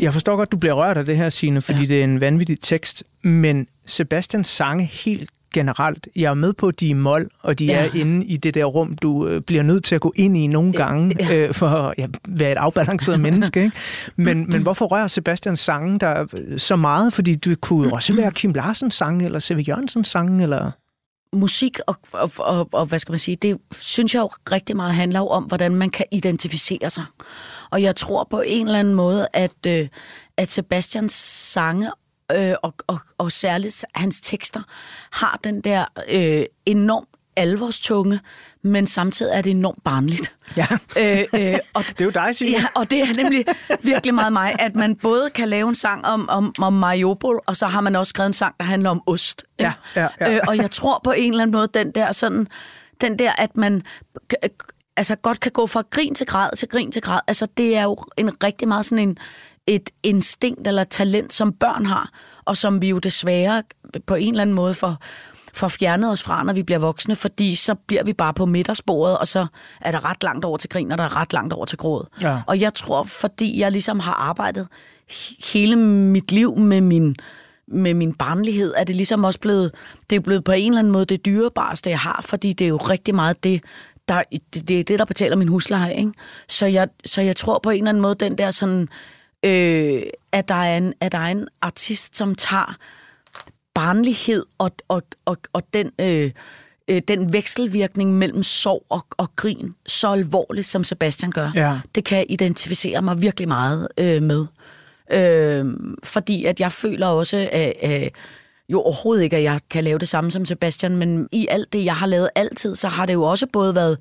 [0.02, 1.86] jeg forstår godt, du bliver rørt af det her, Signe, fordi ja.
[1.88, 6.80] det er en vanvittig tekst, men Sebastians sange helt generelt, jeg er med på, at
[6.80, 7.84] de er mål, og de Ja.
[7.86, 10.46] er inde i det der rum, du øh, bliver nødt til at gå ind i
[10.46, 11.36] nogle gange, ja.
[11.36, 13.64] øh, for at ja, være et afbalanceret menneske.
[13.64, 13.76] Ikke?
[14.16, 16.26] Men, men hvorfor rører Sebastians sange der
[16.56, 17.12] så meget?
[17.12, 19.64] Fordi du kunne jo også være Kim Larsens sange, eller C.V.
[19.68, 20.70] Jørgensens sange, eller
[21.32, 24.94] musik og, og, og, og hvad skal man sige, det synes jeg jo rigtig meget
[24.94, 27.04] handler jo om, hvordan man kan identificere sig.
[27.70, 29.88] Og jeg tror på en eller anden måde, at, øh,
[30.36, 31.12] at Sebastians
[31.52, 31.90] sange
[32.32, 34.62] øh, og, og, og særligt hans tekster
[35.12, 38.20] har den der øh, enormt alvorstunge,
[38.62, 40.32] men samtidig er det enormt barnligt.
[40.56, 40.66] Ja.
[40.96, 42.52] Øh, øh, og, Det er jo dig, Signe.
[42.58, 43.44] Ja, og det er nemlig
[43.82, 47.56] virkelig meget mig, at man både kan lave en sang om, om, om Mariupol, og
[47.56, 49.44] så har man også skrevet en sang, der handler om ost.
[49.58, 50.34] Ja, ja, ja.
[50.34, 52.46] Øh, og jeg tror på en eller anden måde, den der sådan,
[53.00, 53.82] den der, at man
[54.34, 57.20] k- altså godt kan gå fra grin til grad til grin til grad.
[57.28, 59.16] Altså det er jo en rigtig meget sådan en,
[59.66, 62.10] et instinkt eller talent, som børn har,
[62.44, 63.62] og som vi jo desværre
[64.06, 64.96] på en eller anden måde får,
[65.54, 69.18] får fjernet os fra, når vi bliver voksne, fordi så bliver vi bare på midtersporet,
[69.18, 69.46] og så
[69.80, 72.06] er der ret langt over til grin, og der er ret langt over til gråd.
[72.22, 72.40] Ja.
[72.46, 74.68] Og jeg tror, fordi jeg ligesom har arbejdet
[75.10, 77.16] he- hele mit liv med min
[77.68, 79.70] med min barnlighed, er det ligesom også blevet,
[80.10, 82.68] det er blevet på en eller anden måde det dyrebareste, jeg har, fordi det er
[82.68, 83.62] jo rigtig meget det,
[84.08, 84.22] der,
[84.54, 85.94] det, det er det, der betaler min husleje.
[85.96, 86.12] Ikke?
[86.48, 88.88] Så, jeg, så jeg tror på en eller anden måde, den der sådan,
[89.42, 92.76] øh, at, der er en, at der er en artist, som tager
[93.74, 96.30] barnlighed og, og, og, og den, øh,
[96.88, 101.50] øh, den vekselvirkning mellem sorg og, og grin så alvorligt, som Sebastian gør.
[101.54, 101.80] Ja.
[101.94, 104.46] Det kan jeg identificere mig virkelig meget øh, med.
[105.12, 105.66] Øh,
[106.04, 108.12] fordi at jeg føler også, at, at
[108.68, 111.84] jo overhovedet ikke, at jeg kan lave det samme som Sebastian, men i alt det,
[111.84, 113.98] jeg har lavet altid, så har det jo også både været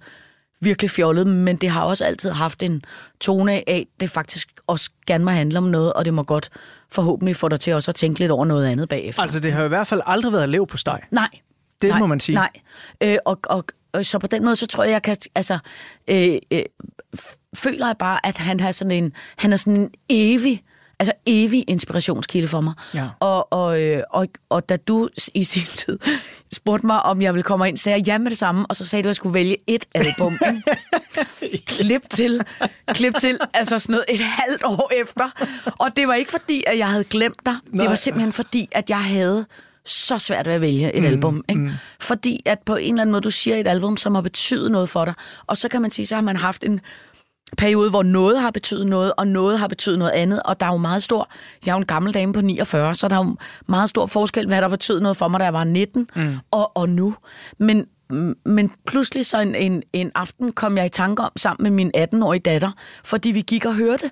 [0.62, 2.84] virkelig fjollet, men det har også altid haft en
[3.20, 6.50] tone af, at det faktisk også gerne må handle om noget, og det må godt
[6.92, 9.22] forhåbentlig få dig til også at tænke lidt over noget andet bagefter.
[9.22, 11.00] Altså, det har i hvert fald aldrig været lev på steg.
[11.12, 11.30] Nej.
[11.82, 12.36] Det nej, må man sige.
[12.36, 12.50] Nej.
[13.04, 15.16] Øh, og, og, og så på den måde, så tror jeg, jeg kan...
[15.36, 15.60] Altså,
[16.08, 16.64] øh, øh,
[17.56, 19.14] føler jeg bare, at han har sådan en...
[19.38, 20.64] Han er sådan en evig
[21.02, 22.74] altså evig inspirationskilde for mig.
[22.94, 23.08] Ja.
[23.20, 26.00] Og, og, øh, og, og da du i sin tid
[26.54, 28.88] spurgte mig, om jeg ville komme ind, sagde jeg ja med det samme, og så
[28.88, 30.40] sagde du, at jeg skulle vælge et album.
[31.78, 32.42] klip til,
[32.88, 35.30] klip til, altså sådan noget et halvt år efter.
[35.80, 37.56] Og det var ikke fordi, at jeg havde glemt dig.
[37.72, 37.84] Nej.
[37.84, 39.46] Det var simpelthen fordi, at jeg havde
[39.86, 41.44] så svært ved at vælge et mm, album.
[41.50, 41.62] Ikke?
[41.62, 41.72] Mm.
[42.00, 44.90] Fordi at på en eller anden måde, du siger et album, som har betydet noget
[44.90, 45.14] for dig.
[45.48, 46.80] Og så kan man sige, så har man haft en
[47.58, 50.72] periode, hvor noget har betydet noget, og noget har betydet noget andet, og der er
[50.72, 51.30] jo meget stor,
[51.66, 53.36] jeg er jo en gammel dame på 49, så der er jo
[53.68, 56.38] meget stor forskel, hvad der betød noget for mig, da jeg var 19, mm.
[56.52, 57.16] og, og nu.
[57.58, 57.86] Men,
[58.46, 61.92] men pludselig så en, en, en aften kom jeg i tanke om, sammen med min
[61.98, 62.72] 18-årige datter,
[63.04, 64.12] fordi vi gik og hørte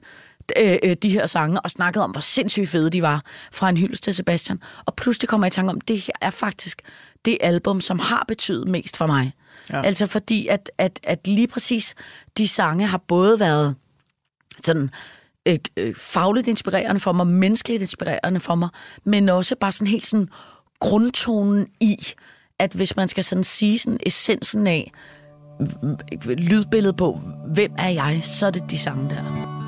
[0.57, 3.77] øh, øh, de her sange, og snakkede om, hvor sindssygt fede de var, fra en
[3.77, 4.59] hyldest til Sebastian.
[4.85, 6.81] Og pludselig kom jeg i tanke om, det her er faktisk
[7.25, 9.33] det album, som har betydet mest for mig.
[9.69, 9.81] Ja.
[9.81, 11.95] Altså fordi, at, at, at lige præcis
[12.37, 13.75] de sange har både været
[14.63, 14.89] sådan
[15.47, 18.69] øh, øh, fagligt inspirerende for mig, menneskeligt inspirerende for mig,
[19.03, 20.29] men også bare sådan helt sådan
[20.79, 21.97] grundtonen i,
[22.59, 24.91] at hvis man skal sådan sige sådan essensen af
[26.37, 27.19] lydbilledet på,
[27.53, 29.58] hvem er jeg, så er det de sange der.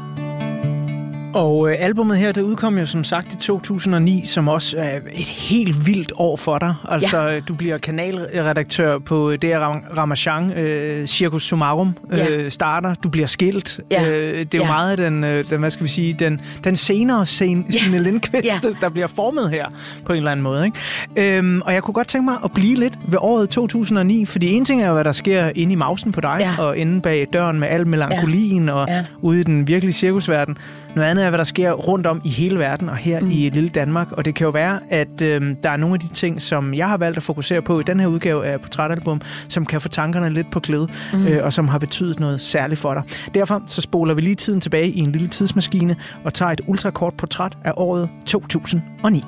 [1.34, 5.28] Og øh, albummet her, det udkom jo som sagt i 2009, som også er et
[5.30, 6.76] helt vildt år for dig.
[6.90, 7.40] Altså, ja.
[7.40, 12.36] du bliver kanalredaktør på DR Ram- Ramachan, øh, Circus Sumarum Ja.
[12.36, 12.94] øh, starter.
[12.94, 13.80] Du bliver skilt.
[13.92, 14.10] Ja.
[14.12, 14.68] Øh, det er jo Ja.
[14.72, 17.78] meget den, øh, den, hvad skal vi sige, den, den senere scene, Ja.
[17.78, 18.60] Signe Lindqvist, Ja.
[18.82, 19.66] der bliver formet her
[20.06, 20.66] på en eller anden måde.
[20.66, 21.38] Ikke?
[21.38, 24.66] Øhm, og jeg kunne godt tænke mig at blive lidt ved året 2009, fordi en
[24.66, 26.64] ting er jo, hvad der sker inde i mausen på dig, Ja.
[26.64, 29.04] og inde bag døren med al melankolien og Ja.
[29.22, 30.58] ude i den virkelige cirkusverden.
[30.96, 33.32] Noget andet er, hvad der sker rundt om i hele verden og her mm.
[33.32, 34.12] i lille Danmark.
[34.12, 36.90] Og det kan jo være, at øh, der er nogle af de ting, som jeg
[36.90, 40.30] har valgt at fokusere på i den her udgave af Portrætalbum, som kan få tankerne
[40.30, 41.28] lidt på glæde, mm.
[41.28, 43.04] øh, og som har betydet noget særligt for dig.
[43.34, 47.14] Derfor så spoler vi lige tiden tilbage i en lille tidsmaskine og tager et ultrakort
[47.14, 49.24] portræt af året 2009.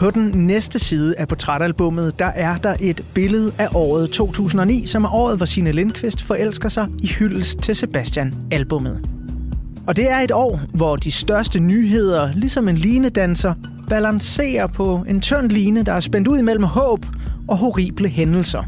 [0.00, 5.04] På den næste side af portrætalbummet, der er der et billede af året 2009, som
[5.04, 9.08] er året, hvor Signe Lindqvist forelsker sig i hyldest til Sebastian-albummet.
[9.86, 13.54] Og det er et år, hvor de største nyheder, ligesom en linedanser,
[13.88, 17.06] balancerer på en tynd line, der er spændt ud imellem håb
[17.48, 18.62] og horrible hændelser.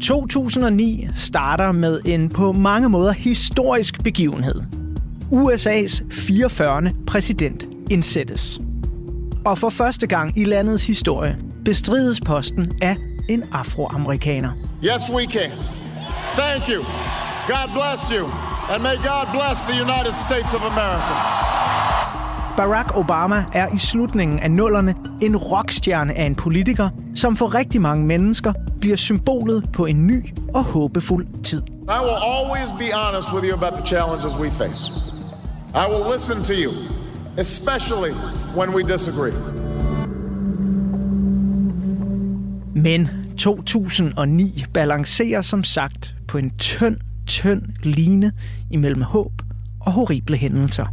[0.00, 4.60] 2009 starter med en på mange måder historisk begivenhed.
[5.32, 6.82] USA's 44.
[7.06, 8.60] præsident indsættes.
[9.44, 12.96] Og for første gang i landets historie bestrides posten af
[13.28, 14.50] en afroamerikaner.
[14.84, 15.50] Yes, we can.
[16.36, 16.84] Thank you.
[17.46, 18.24] God bless you.
[18.74, 21.14] And may God bless the United States of America.
[22.56, 27.80] Barack Obama er i slutningen af nullerne en rockstjerne af en politiker, som for rigtig
[27.80, 31.62] mange mennesker bliver symbolet på en ny og håbefuld tid.
[31.68, 34.80] I will always be honest with you about the challenges we face.
[35.74, 36.72] I will listen to you,
[37.38, 38.12] especially
[38.56, 39.32] when we disagree.
[42.74, 43.08] Men
[43.38, 48.32] 2009 balancerer som sagt på en tynd, tynd line
[48.70, 49.32] imellem håb
[49.80, 50.86] og horrible hændelser.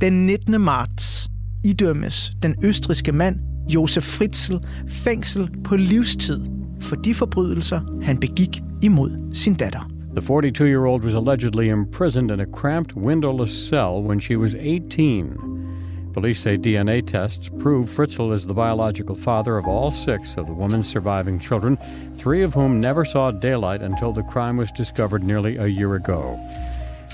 [0.00, 0.60] Den 19.
[0.60, 1.30] marts
[1.64, 4.54] idømmes den østriske mand Josef Fritzl
[4.88, 6.40] fængsel på livstid
[6.80, 9.91] for de forbrydelser, han begik imod sin datter.
[10.14, 14.54] The 42 year old was allegedly imprisoned in a cramped, windowless cell when she was
[14.54, 16.10] 18.
[16.12, 20.52] Police say DNA tests prove Fritzl is the biological father of all six of the
[20.52, 21.78] woman's surviving children,
[22.14, 26.38] three of whom never saw daylight until the crime was discovered nearly a year ago.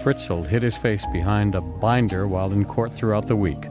[0.02, 3.68] Fritzl hid his face behind a binder while in court throughout the week.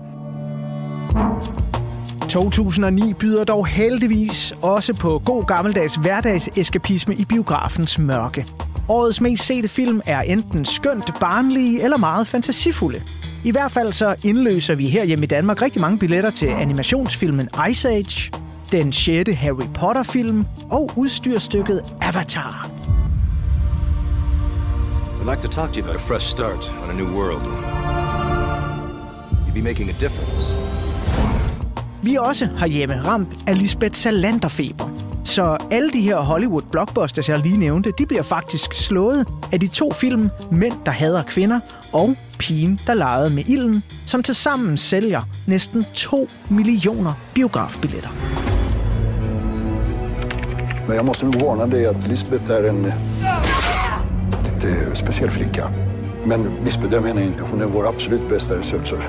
[2.29, 8.45] 2009 byder dog heldigvis også på god gammeldags hverdagseskapisme i biografens mørke.
[8.89, 13.01] Årets mest sete film er enten skønt barnlige eller meget fantasifulde.
[13.43, 17.49] I hvert fald så indløser vi her hjemme i Danmark rigtig mange billetter til animationsfilmen
[17.69, 18.31] Ice Age,
[18.71, 19.35] den 6.
[19.35, 22.71] Harry Potter-film og udstyrstykket Avatar.
[25.21, 27.43] I'd like to talk to you about a fresh start on a new world.
[29.45, 30.76] You'd be making a difference.
[32.03, 34.89] Vi er også herhjemme ramt af Lisbeth Salander-feber.
[35.23, 39.67] Så alle de her Hollywood blockbusters, jeg lige nævnte, de bliver faktisk slået af de
[39.67, 41.59] to film Mænd, der hader kvinder
[41.93, 48.09] og Pigen, der legede med ilden, som tilsammen sælger næsten 2 millioner biografbilletter.
[50.87, 52.93] Men jeg måste nu varna dig at Lisbeth er en
[54.43, 55.63] lite øh, speciel flicka.
[56.25, 57.43] Men missbedöm henne inte.
[57.43, 58.99] Hon är vår absolut bästa researcher.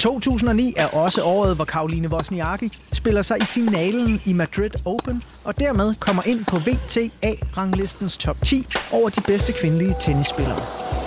[0.00, 5.60] 2009 er også året, hvor Karoline Wozniacki spiller sig i finalen i Madrid Open, og
[5.60, 10.58] dermed kommer ind på WTA-ranglistens top 10 over de bedste kvindelige tennisspillere.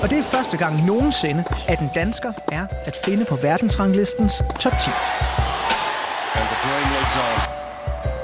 [0.01, 4.73] Og det er første gang nogensinde, at en dansker er at finde på verdensranglistens top
[4.81, 4.89] 10.
[6.35, 7.53] And the dream leads on.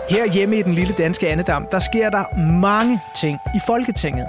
[0.09, 4.25] Her hjemme i den lille danske Annedam, der sker der mange ting i Folketinget.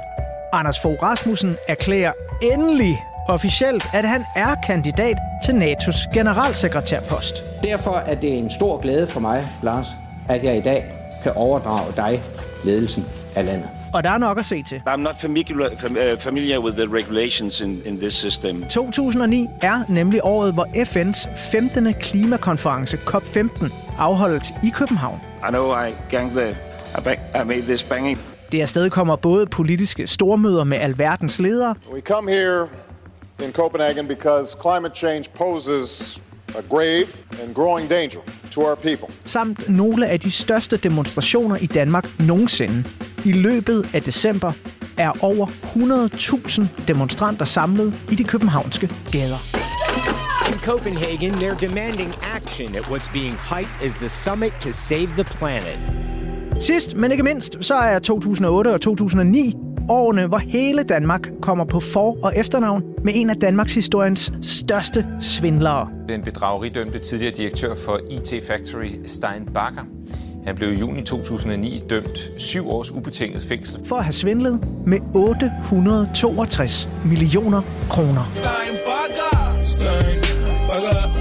[0.52, 2.12] Anders Fogh Rasmussen erklærer
[2.42, 7.44] endelig officielt, at han er kandidat til NATO's generalsekretærpost.
[7.64, 9.86] Derfor er det en stor glæde for mig, Lars,
[10.28, 10.84] at jeg i dag
[11.22, 12.20] kan overdrage dig
[12.64, 13.04] ledelsen
[13.36, 13.68] af landet.
[13.94, 14.82] Og der er nok at se til.
[14.88, 18.64] I'm not familiar, fam- familiar with the regulations in, in this system.
[18.70, 21.94] 2009 er nemlig året, hvor FN's 15.
[21.94, 25.20] klimakonference COP15 afholdes i København.
[25.48, 26.50] I know I gang the,
[26.98, 28.18] I, bang, I made this banging.
[28.52, 32.66] Det afsted kommer både politiske stormøder med alverdens ledere, We come here
[33.44, 36.20] in Copenhagen because climate change poses
[36.58, 37.08] a grave
[37.42, 38.20] and growing danger
[38.50, 39.08] to our people.
[39.24, 42.84] samt nogle af de største demonstrationer i Danmark nogensinde.
[43.24, 44.52] I løbet af december
[44.98, 49.38] er over 100.000 demonstranter samlet i de københavnske gader.
[50.52, 55.24] In Copenhagen, they're demanding action at what's being hyped as the summit to save the
[55.24, 55.78] planet.
[56.62, 59.54] Sidst, men ikke mindst, så er 2008 og 2009
[59.90, 65.06] årene, hvor hele Danmark kommer på for- og efternavn med en af Danmarks historiens største
[65.20, 65.88] svindlere.
[66.08, 69.82] Den bedrageridømte tidligere direktør for IT Factory, Stein Bakker.
[70.46, 73.86] Han blev i juni 2009 dømt syv års ubetinget fængsel.
[73.86, 78.30] For at have svindlet med 862 millioner kroner.
[78.34, 80.20] Stein Bakker Stein
[80.68, 81.19] Bakker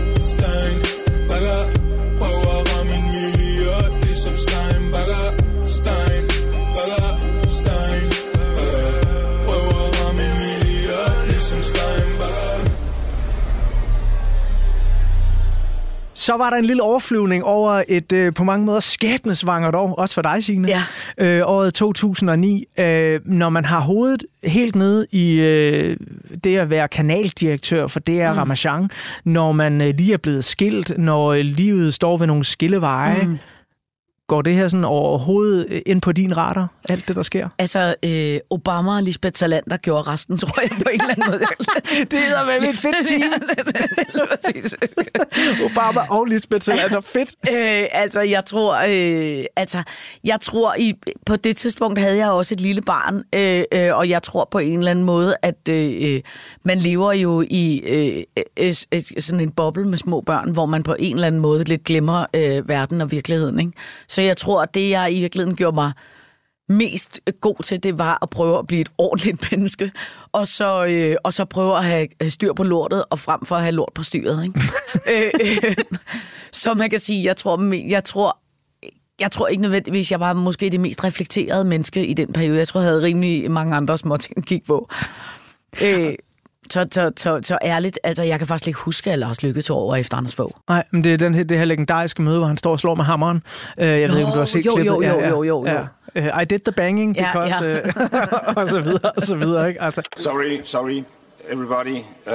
[16.30, 20.16] Så var der en lille overflyvning over et øh, på mange måder skæbnesvangert år, også
[20.16, 20.68] for dig, Signe.
[20.68, 20.82] Ja.
[21.18, 25.98] Øh, året 2009, øh, når man har hovedet helt nede i øh,
[26.44, 28.38] det at være kanaldirektør for DR mm.
[28.38, 28.90] Ramachan,
[29.24, 33.24] når man øh, lige er blevet skilt, når øh, livet står ved nogle skilleveje.
[33.24, 33.38] Mm.
[34.30, 37.50] Går det her sådan overhovedet øh, ind på din radar, alt det, der sker?
[37.58, 41.40] Altså, øh, Obama og Lisbeth Salander gjorde resten, tror jeg, på en eller anden måde.
[42.12, 43.24] det hedder med et fedt team.
[45.72, 47.30] Obama og Lisbeth Salander, fedt.
[47.52, 49.84] Øh, altså, jeg tror, øh, altså,
[50.24, 50.94] jeg tror i,
[51.26, 54.60] på det tidspunkt havde jeg også et lille barn, øh, øh, og jeg tror på
[54.60, 56.22] en eller anden måde, at øh,
[56.64, 58.24] man lever jo i øh,
[58.58, 61.64] øh, øh, sådan en boble med små børn, hvor man på en eller anden måde
[61.64, 63.60] lidt glemmer øh, verden og virkeligheden.
[63.60, 63.72] Ikke?
[64.08, 65.92] Så jeg tror, at det, jeg i virkeligheden gjorde mig
[66.70, 69.92] mest god til, det var at prøve at blive et ordentligt menneske,
[70.32, 73.56] og så, øh, og så prøve at have have styr på lortet, og frem for
[73.56, 74.44] at have lort på styret.
[74.44, 74.62] Ikke?
[75.14, 75.76] øh, øh,
[76.52, 78.40] så man kan sige, jeg tror, jeg tror,
[79.20, 82.58] jeg tror ikke nødvendigvis, jeg var måske det mest reflekterede menneske i den periode.
[82.58, 84.90] Jeg tror, jeg havde rimelig mange andre små ting at kigge på.
[85.84, 86.14] Øh,
[86.72, 89.78] så, så, så, så ærligt, altså jeg kan faktisk ikke huske, at Lars Lykke tog
[89.78, 90.52] over efter Anders Fogh.
[90.70, 92.96] Nej, men det er den her, det her legendariske møde, hvor han står og slår
[92.96, 93.44] med hammeren.
[93.78, 94.94] Øh, jeg ved Nå, ikke, om du har set jo, klippet.
[94.96, 95.66] jo, jo, jo, jo, jo.
[95.66, 95.82] Ja.
[96.36, 97.66] Uh, I did the banging Ja, because...
[97.66, 97.72] ja.
[97.72, 99.82] øh, og så videre, og så videre, ikke?
[99.82, 101.04] Altså, Sorry, sorry,
[101.50, 101.98] everybody.
[102.28, 102.34] Uh,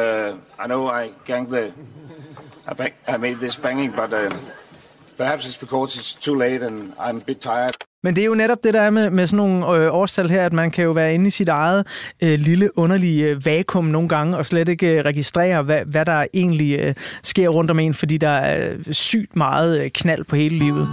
[0.65, 1.67] I know I gang the.
[2.71, 4.31] I, bang, I made this banging, but uh,
[5.19, 7.75] perhaps it's because it's too late and I'm a bit tired.
[8.05, 10.47] Men det er jo netop det, der er med, med sådan nogle øh, årstal her,
[10.47, 11.87] at man kan jo være inde i sit eget
[12.23, 16.27] øh, lille underlige øh, vakuum nogle gange, og slet ikke øh, registrere, hvad, hvad der
[16.35, 20.37] egentlig øh, sker rundt om en, fordi der er øh, sygt meget øh, knald på
[20.37, 20.89] hele livet.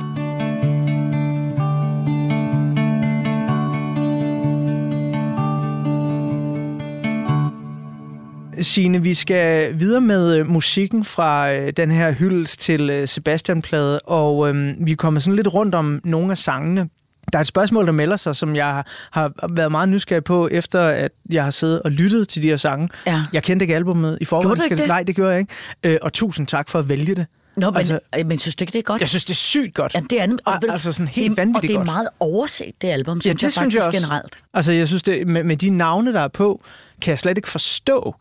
[8.61, 13.99] Signe, vi skal videre med øh, musikken fra øh, den her hyldest til øh, Sebastian-plade,
[13.99, 16.89] og øhm, vi kommer sådan lidt rundt om nogle af sangene.
[17.33, 20.81] Der er et spørgsmål, der melder sig, som jeg har været meget nysgerrig på, efter
[20.81, 22.89] at jeg har siddet og lyttet til de her sange.
[23.07, 23.23] Ja.
[23.33, 24.47] Jeg kendte ikke albumet i forvejen.
[24.47, 24.87] Gjorde du ikke det?
[24.87, 25.53] Nej, det gjorde jeg ikke.
[25.83, 27.25] Øh, og tusind tak for at vælge det.
[27.55, 29.01] Nå, men, Altså- altså, men synes du ikke, det er godt?
[29.01, 29.93] Jeg synes, det er sygt godt.
[29.95, 31.85] Jamen, det er, og, du, altså sådan helt det, vanvittigt Og det er godt.
[31.85, 34.07] meget overset, det album, Ja, synes det jeg synes jeg faktisk også.
[34.07, 34.39] generelt.
[34.53, 36.61] Altså, jeg synes, det, med, med de navne, der er på,
[37.01, 38.15] kan jeg slet ikke forstå,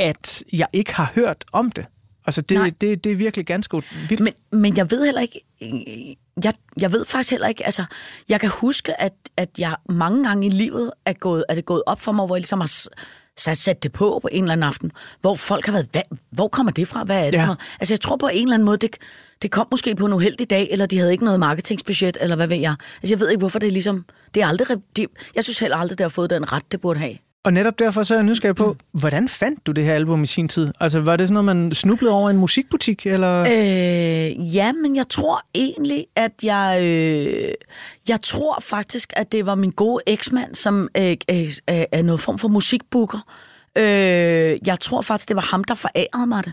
[0.00, 1.86] at jeg ikke har hørt om det.
[2.26, 2.64] Altså, Nej.
[2.64, 4.20] det, det, det er virkelig ganske vildt.
[4.20, 5.40] Men, men jeg ved heller ikke,
[6.44, 7.84] jeg, jeg ved faktisk heller ikke, altså,
[8.28, 11.82] jeg kan huske, at, at jeg mange gange i livet er, gået, er det gået
[11.86, 12.72] op for mig, hvor jeg ligesom har
[13.38, 16.48] sat, sat det på på en eller anden aften, hvor folk har været, hvad, hvor
[16.48, 17.40] kommer det fra, hvad er det Ja.
[17.42, 17.60] for noget?
[17.80, 18.96] Altså, jeg tror på en eller anden måde, det,
[19.42, 22.46] det kom måske på en uheldig dag, eller de havde ikke noget marketingsbudget, eller hvad
[22.46, 22.74] ved jeg.
[23.02, 25.76] Altså, jeg ved ikke, hvorfor det er ligesom, det er aldrig, det, jeg synes heller
[25.76, 27.16] aldrig, det har fået den ret, det burde have.
[27.46, 29.00] Og netop derfor så er jeg nysgerrig på, mm.
[29.00, 30.72] hvordan fandt du det her album i sin tid?
[30.80, 33.40] Altså, var det sådan noget, man snublede over en musikbutik, eller?
[33.40, 36.78] Øh, ja, men jeg tror egentlig, at jeg...
[36.82, 37.50] Øh,
[38.08, 41.36] jeg tror faktisk, at det var min gode eksmand, som øh, øh,
[41.70, 43.18] øh, er noget form for musikbooker.
[43.76, 46.52] Øh, jeg tror faktisk, det var ham, der forærede mig det.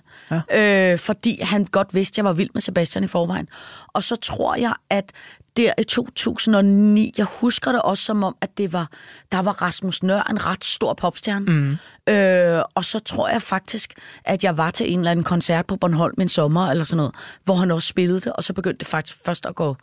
[0.52, 0.92] Ja.
[0.92, 3.48] Øh, fordi han godt vidste, at jeg var vild med Sebastian i forvejen.
[3.88, 5.12] Og så tror jeg, at
[5.58, 8.90] der i 2009, jeg husker det også som om, at det var,
[9.32, 11.46] der var Rasmus Nør en ret stor popstjerne.
[11.46, 11.78] Mm.
[12.14, 13.94] Øh, og så tror jeg faktisk,
[14.26, 17.16] at jeg var til en eller anden koncert på Bornholm en sommer eller sådan noget,
[17.44, 19.76] hvor han også spillede det, og så begyndte det faktisk først at gå,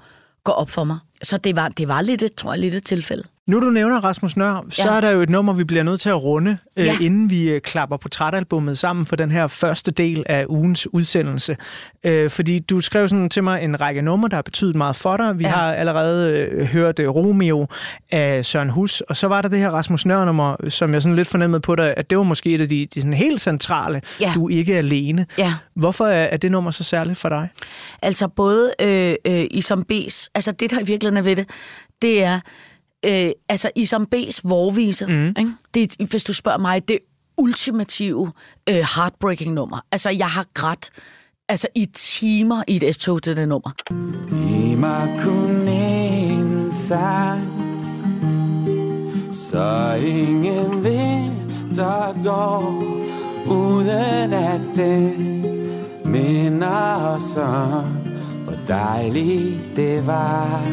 [0.45, 0.99] gå op for mig.
[1.23, 3.23] Så det var, det var lidt, tror jeg, lidt et tilfælde.
[3.47, 4.97] Nu du nævner Rasmus Nør, så Ja.
[4.97, 6.93] er der jo et nummer, vi bliver nødt til at runde, øh, Ja.
[7.01, 11.57] inden vi øh, klapper portrætalbummet sammen for den her første del af ugens udsendelse.
[12.05, 15.17] Øh, fordi du skrev sådan til mig en række numre, der har betydet meget for
[15.17, 15.39] dig.
[15.39, 15.51] Vi Ja.
[15.51, 17.67] har allerede øh, hørt øh, Romeo
[18.11, 21.29] af Søren Hus, og så var der det her Rasmus Nør-nummer, som jeg sådan lidt
[21.29, 24.03] fornemmede på dig, at det var måske et af de, de sådan helt centrale.
[24.21, 24.33] Ja.
[24.35, 25.27] Du er ikke alene.
[25.39, 25.55] Ja.
[25.77, 27.49] Hvorfor er, er det nummer så særligt for dig?
[28.03, 31.51] Altså både øh, øh, Isam B's, altså det der i virkeligheden er ved det,
[32.03, 32.41] det er,
[33.05, 35.29] øh, altså Isam B's vorvise, mm.
[35.29, 35.53] ikke?
[35.75, 36.99] Det, hvis du spørger mig, det
[37.39, 38.33] ultimative
[38.69, 39.81] øh, heartbreaking nummer.
[39.93, 40.91] Altså jeg har grædt
[41.49, 43.71] altså, i timer i et S-tog til det nummer.
[49.33, 53.01] Så ingen vinter går
[53.47, 55.43] Uden at den
[56.05, 58.00] minder os om
[58.69, 60.65] dejligt det var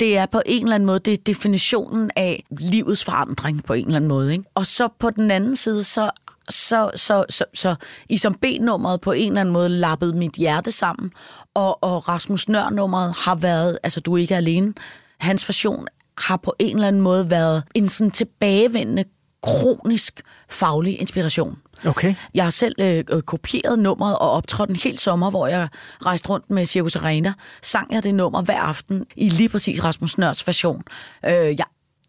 [0.00, 3.84] det er på en eller anden måde, det er definitionen af livets forandring på en
[3.84, 4.32] eller anden måde.
[4.32, 4.44] Ikke?
[4.54, 6.10] Og så på den anden side, så,
[6.48, 7.74] så, så, så, så
[8.08, 11.12] Isam B-nummeret på en eller anden måde lappede mit hjerte sammen,
[11.54, 14.74] og, og Rasmus Nør-nummeret har været, altså du er ikke alene,
[15.20, 15.86] hans version
[16.18, 19.04] har på en eller anden måde været en sådan tilbagevendende,
[19.42, 21.58] kronisk faglig inspiration.
[21.86, 22.14] Okay.
[22.34, 25.68] Jeg har selv øh, øh, kopieret nummeret og optrådt en hel sommer, hvor jeg
[26.06, 27.32] rejste rundt med Circus Arena.
[27.62, 30.82] Sang jeg det nummer hver aften i lige præcis Rasmus Nørds version.
[31.26, 31.66] Øh, jeg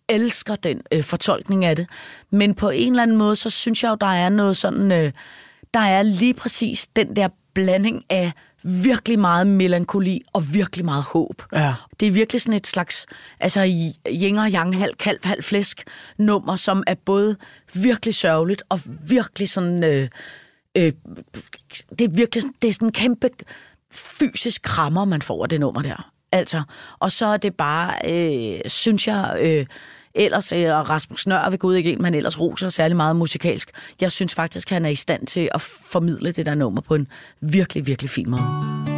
[0.09, 1.87] elsker den øh, fortolkning af det.
[2.31, 4.91] Men på en eller anden måde, så synes jeg jo, der er noget sådan...
[4.91, 5.11] Øh,
[5.73, 8.31] der er lige præcis den der blanding af
[8.63, 11.43] virkelig meget melankoli og virkelig meget håb.
[11.53, 11.73] Ja.
[11.99, 13.05] Det er virkelig sådan et slags,
[13.39, 13.65] altså
[14.11, 15.83] yin og yang, halv kalv, halv flæsk
[16.17, 17.35] nummer, som er både
[17.73, 20.07] virkelig sørgeligt og virkelig sådan, øh,
[20.77, 20.91] øh,
[21.99, 23.29] det er virkelig det er sådan en kæmpe
[23.91, 26.11] fysisk krammer, man får af det nummer der.
[26.31, 26.63] Altså,
[26.99, 29.65] og så er det bare, øh, synes jeg, øh,
[30.15, 33.71] ellers, øh, og Rasmus Nør ved Gud ikke en, man ellers roser særlig meget musikalsk.
[34.01, 37.07] Jeg synes faktisk, han er i stand til at formidle det der nummer på en
[37.41, 38.90] virkelig, virkelig fin måde.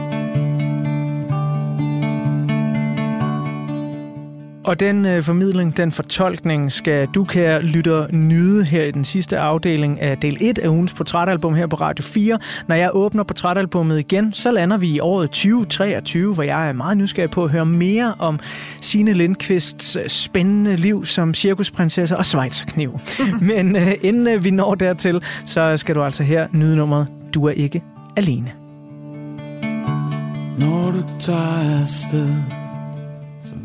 [4.63, 9.39] Og den øh, formidling, den fortolkning, skal du, kære lytter, nyde her i den sidste
[9.39, 12.39] afdeling af del 1 af ugens portrætalbum her på Radio 4.
[12.67, 16.97] Når jeg åbner portrætalbummet igen, så lander vi i året 2023, hvor jeg er meget
[16.97, 18.39] nysgerrig på at høre mere om
[18.81, 22.99] Signe Lindqvists øh, spændende liv som cirkusprinsesse og schweizerkniv.
[23.41, 27.45] Men øh, inden øh, vi når dertil, så skal du altså her nyde nummeret Du
[27.45, 27.81] er ikke
[28.17, 28.51] alene.
[30.57, 32.62] Når du tager afsted,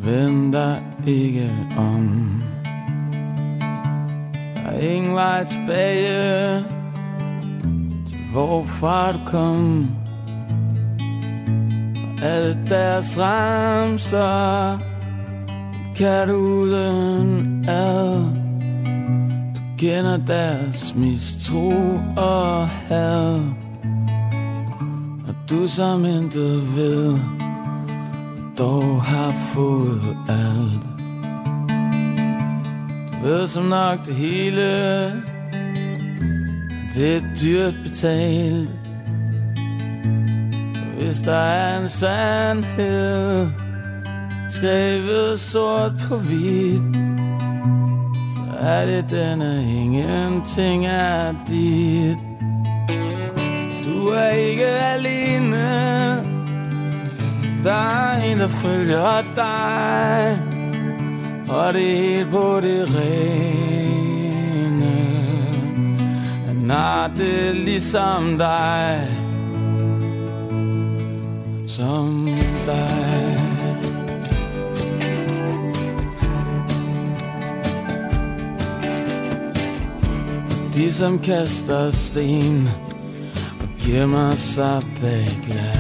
[0.05, 2.43] vend dig ikke om.
[4.55, 6.65] Der er ingen vej tilbage
[8.07, 9.91] til hvorfra du kom.
[11.97, 14.79] Og alle deres ramser
[15.97, 18.21] kan du uden ad.
[19.55, 21.73] Du kender deres mistro
[22.17, 23.41] og had.
[25.29, 27.19] Og du som intet ved,
[28.59, 30.83] dog har fået alt.
[33.13, 34.63] Du ved som nok det hele,
[36.95, 38.73] det er dyrt betalt.
[40.99, 43.49] Hvis der er en sandhed,
[44.51, 46.97] skrevet sort på hvidt,
[48.35, 52.19] så er det denne ingenting er dit.
[53.85, 56.08] Du er ikke alene
[57.65, 60.43] der er en, der følger dig
[61.49, 64.19] Og det er helt på det rene.
[66.47, 69.09] Han har det ligesom dig
[71.67, 72.29] Som
[72.67, 73.39] dig?
[80.75, 82.69] De som kaster sten
[83.61, 85.78] Og gemmer sig bag glas.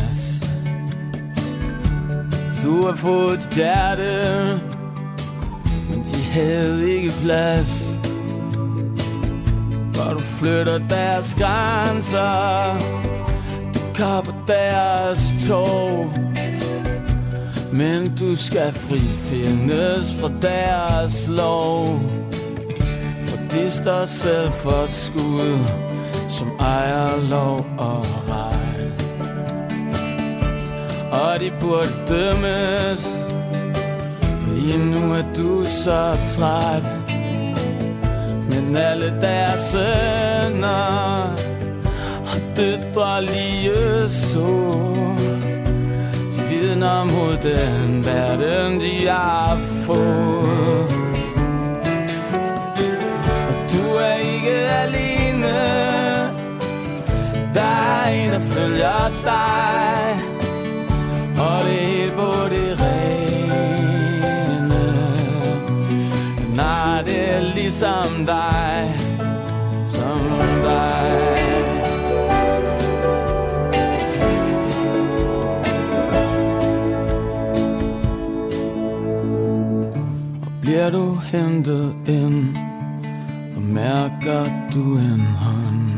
[2.68, 4.60] Du har fået dit hjerte
[5.90, 7.98] Men de havde ikke plads.
[9.94, 12.78] For du flytter deres grænser
[13.74, 16.12] Du kapper deres tog.
[17.72, 22.00] Men du skal frifindes fra deres lov.
[23.26, 25.58] For de står selv for skud
[26.28, 29.07] som ejer lov og ret.
[31.10, 33.26] Og de burde dømmes,
[34.54, 36.82] lige nu er du så træt.
[38.50, 41.36] Men alle deres sønner
[42.22, 44.74] og døtre lige så.
[46.36, 50.86] De vidner mod den verden, de har fået.
[53.48, 55.58] Og du er ikke alene.
[57.54, 59.67] Der er en, der følger dig
[67.80, 68.94] det er dig
[69.86, 70.20] Som
[70.62, 71.12] dig
[80.42, 82.56] Og bliver du hentet ind
[83.56, 85.88] Og mærker du en hånd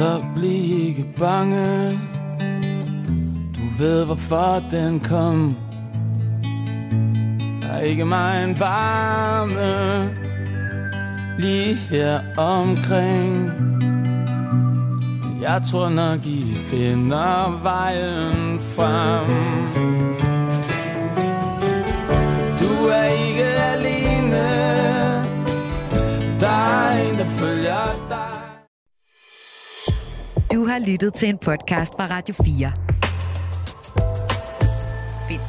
[0.00, 1.98] så bliv ikke bange.
[3.56, 5.56] Du ved hvorfor den kom
[7.80, 10.10] ikke mig en varme
[11.40, 13.50] Lige her omkring.
[15.40, 19.26] Jeg tror nok I finder vejen frem.
[22.60, 24.46] Du er ikke alene.
[26.40, 28.40] Der er en der følger dig.
[30.52, 32.89] Du har lyttet til en podcast fra Radio 4.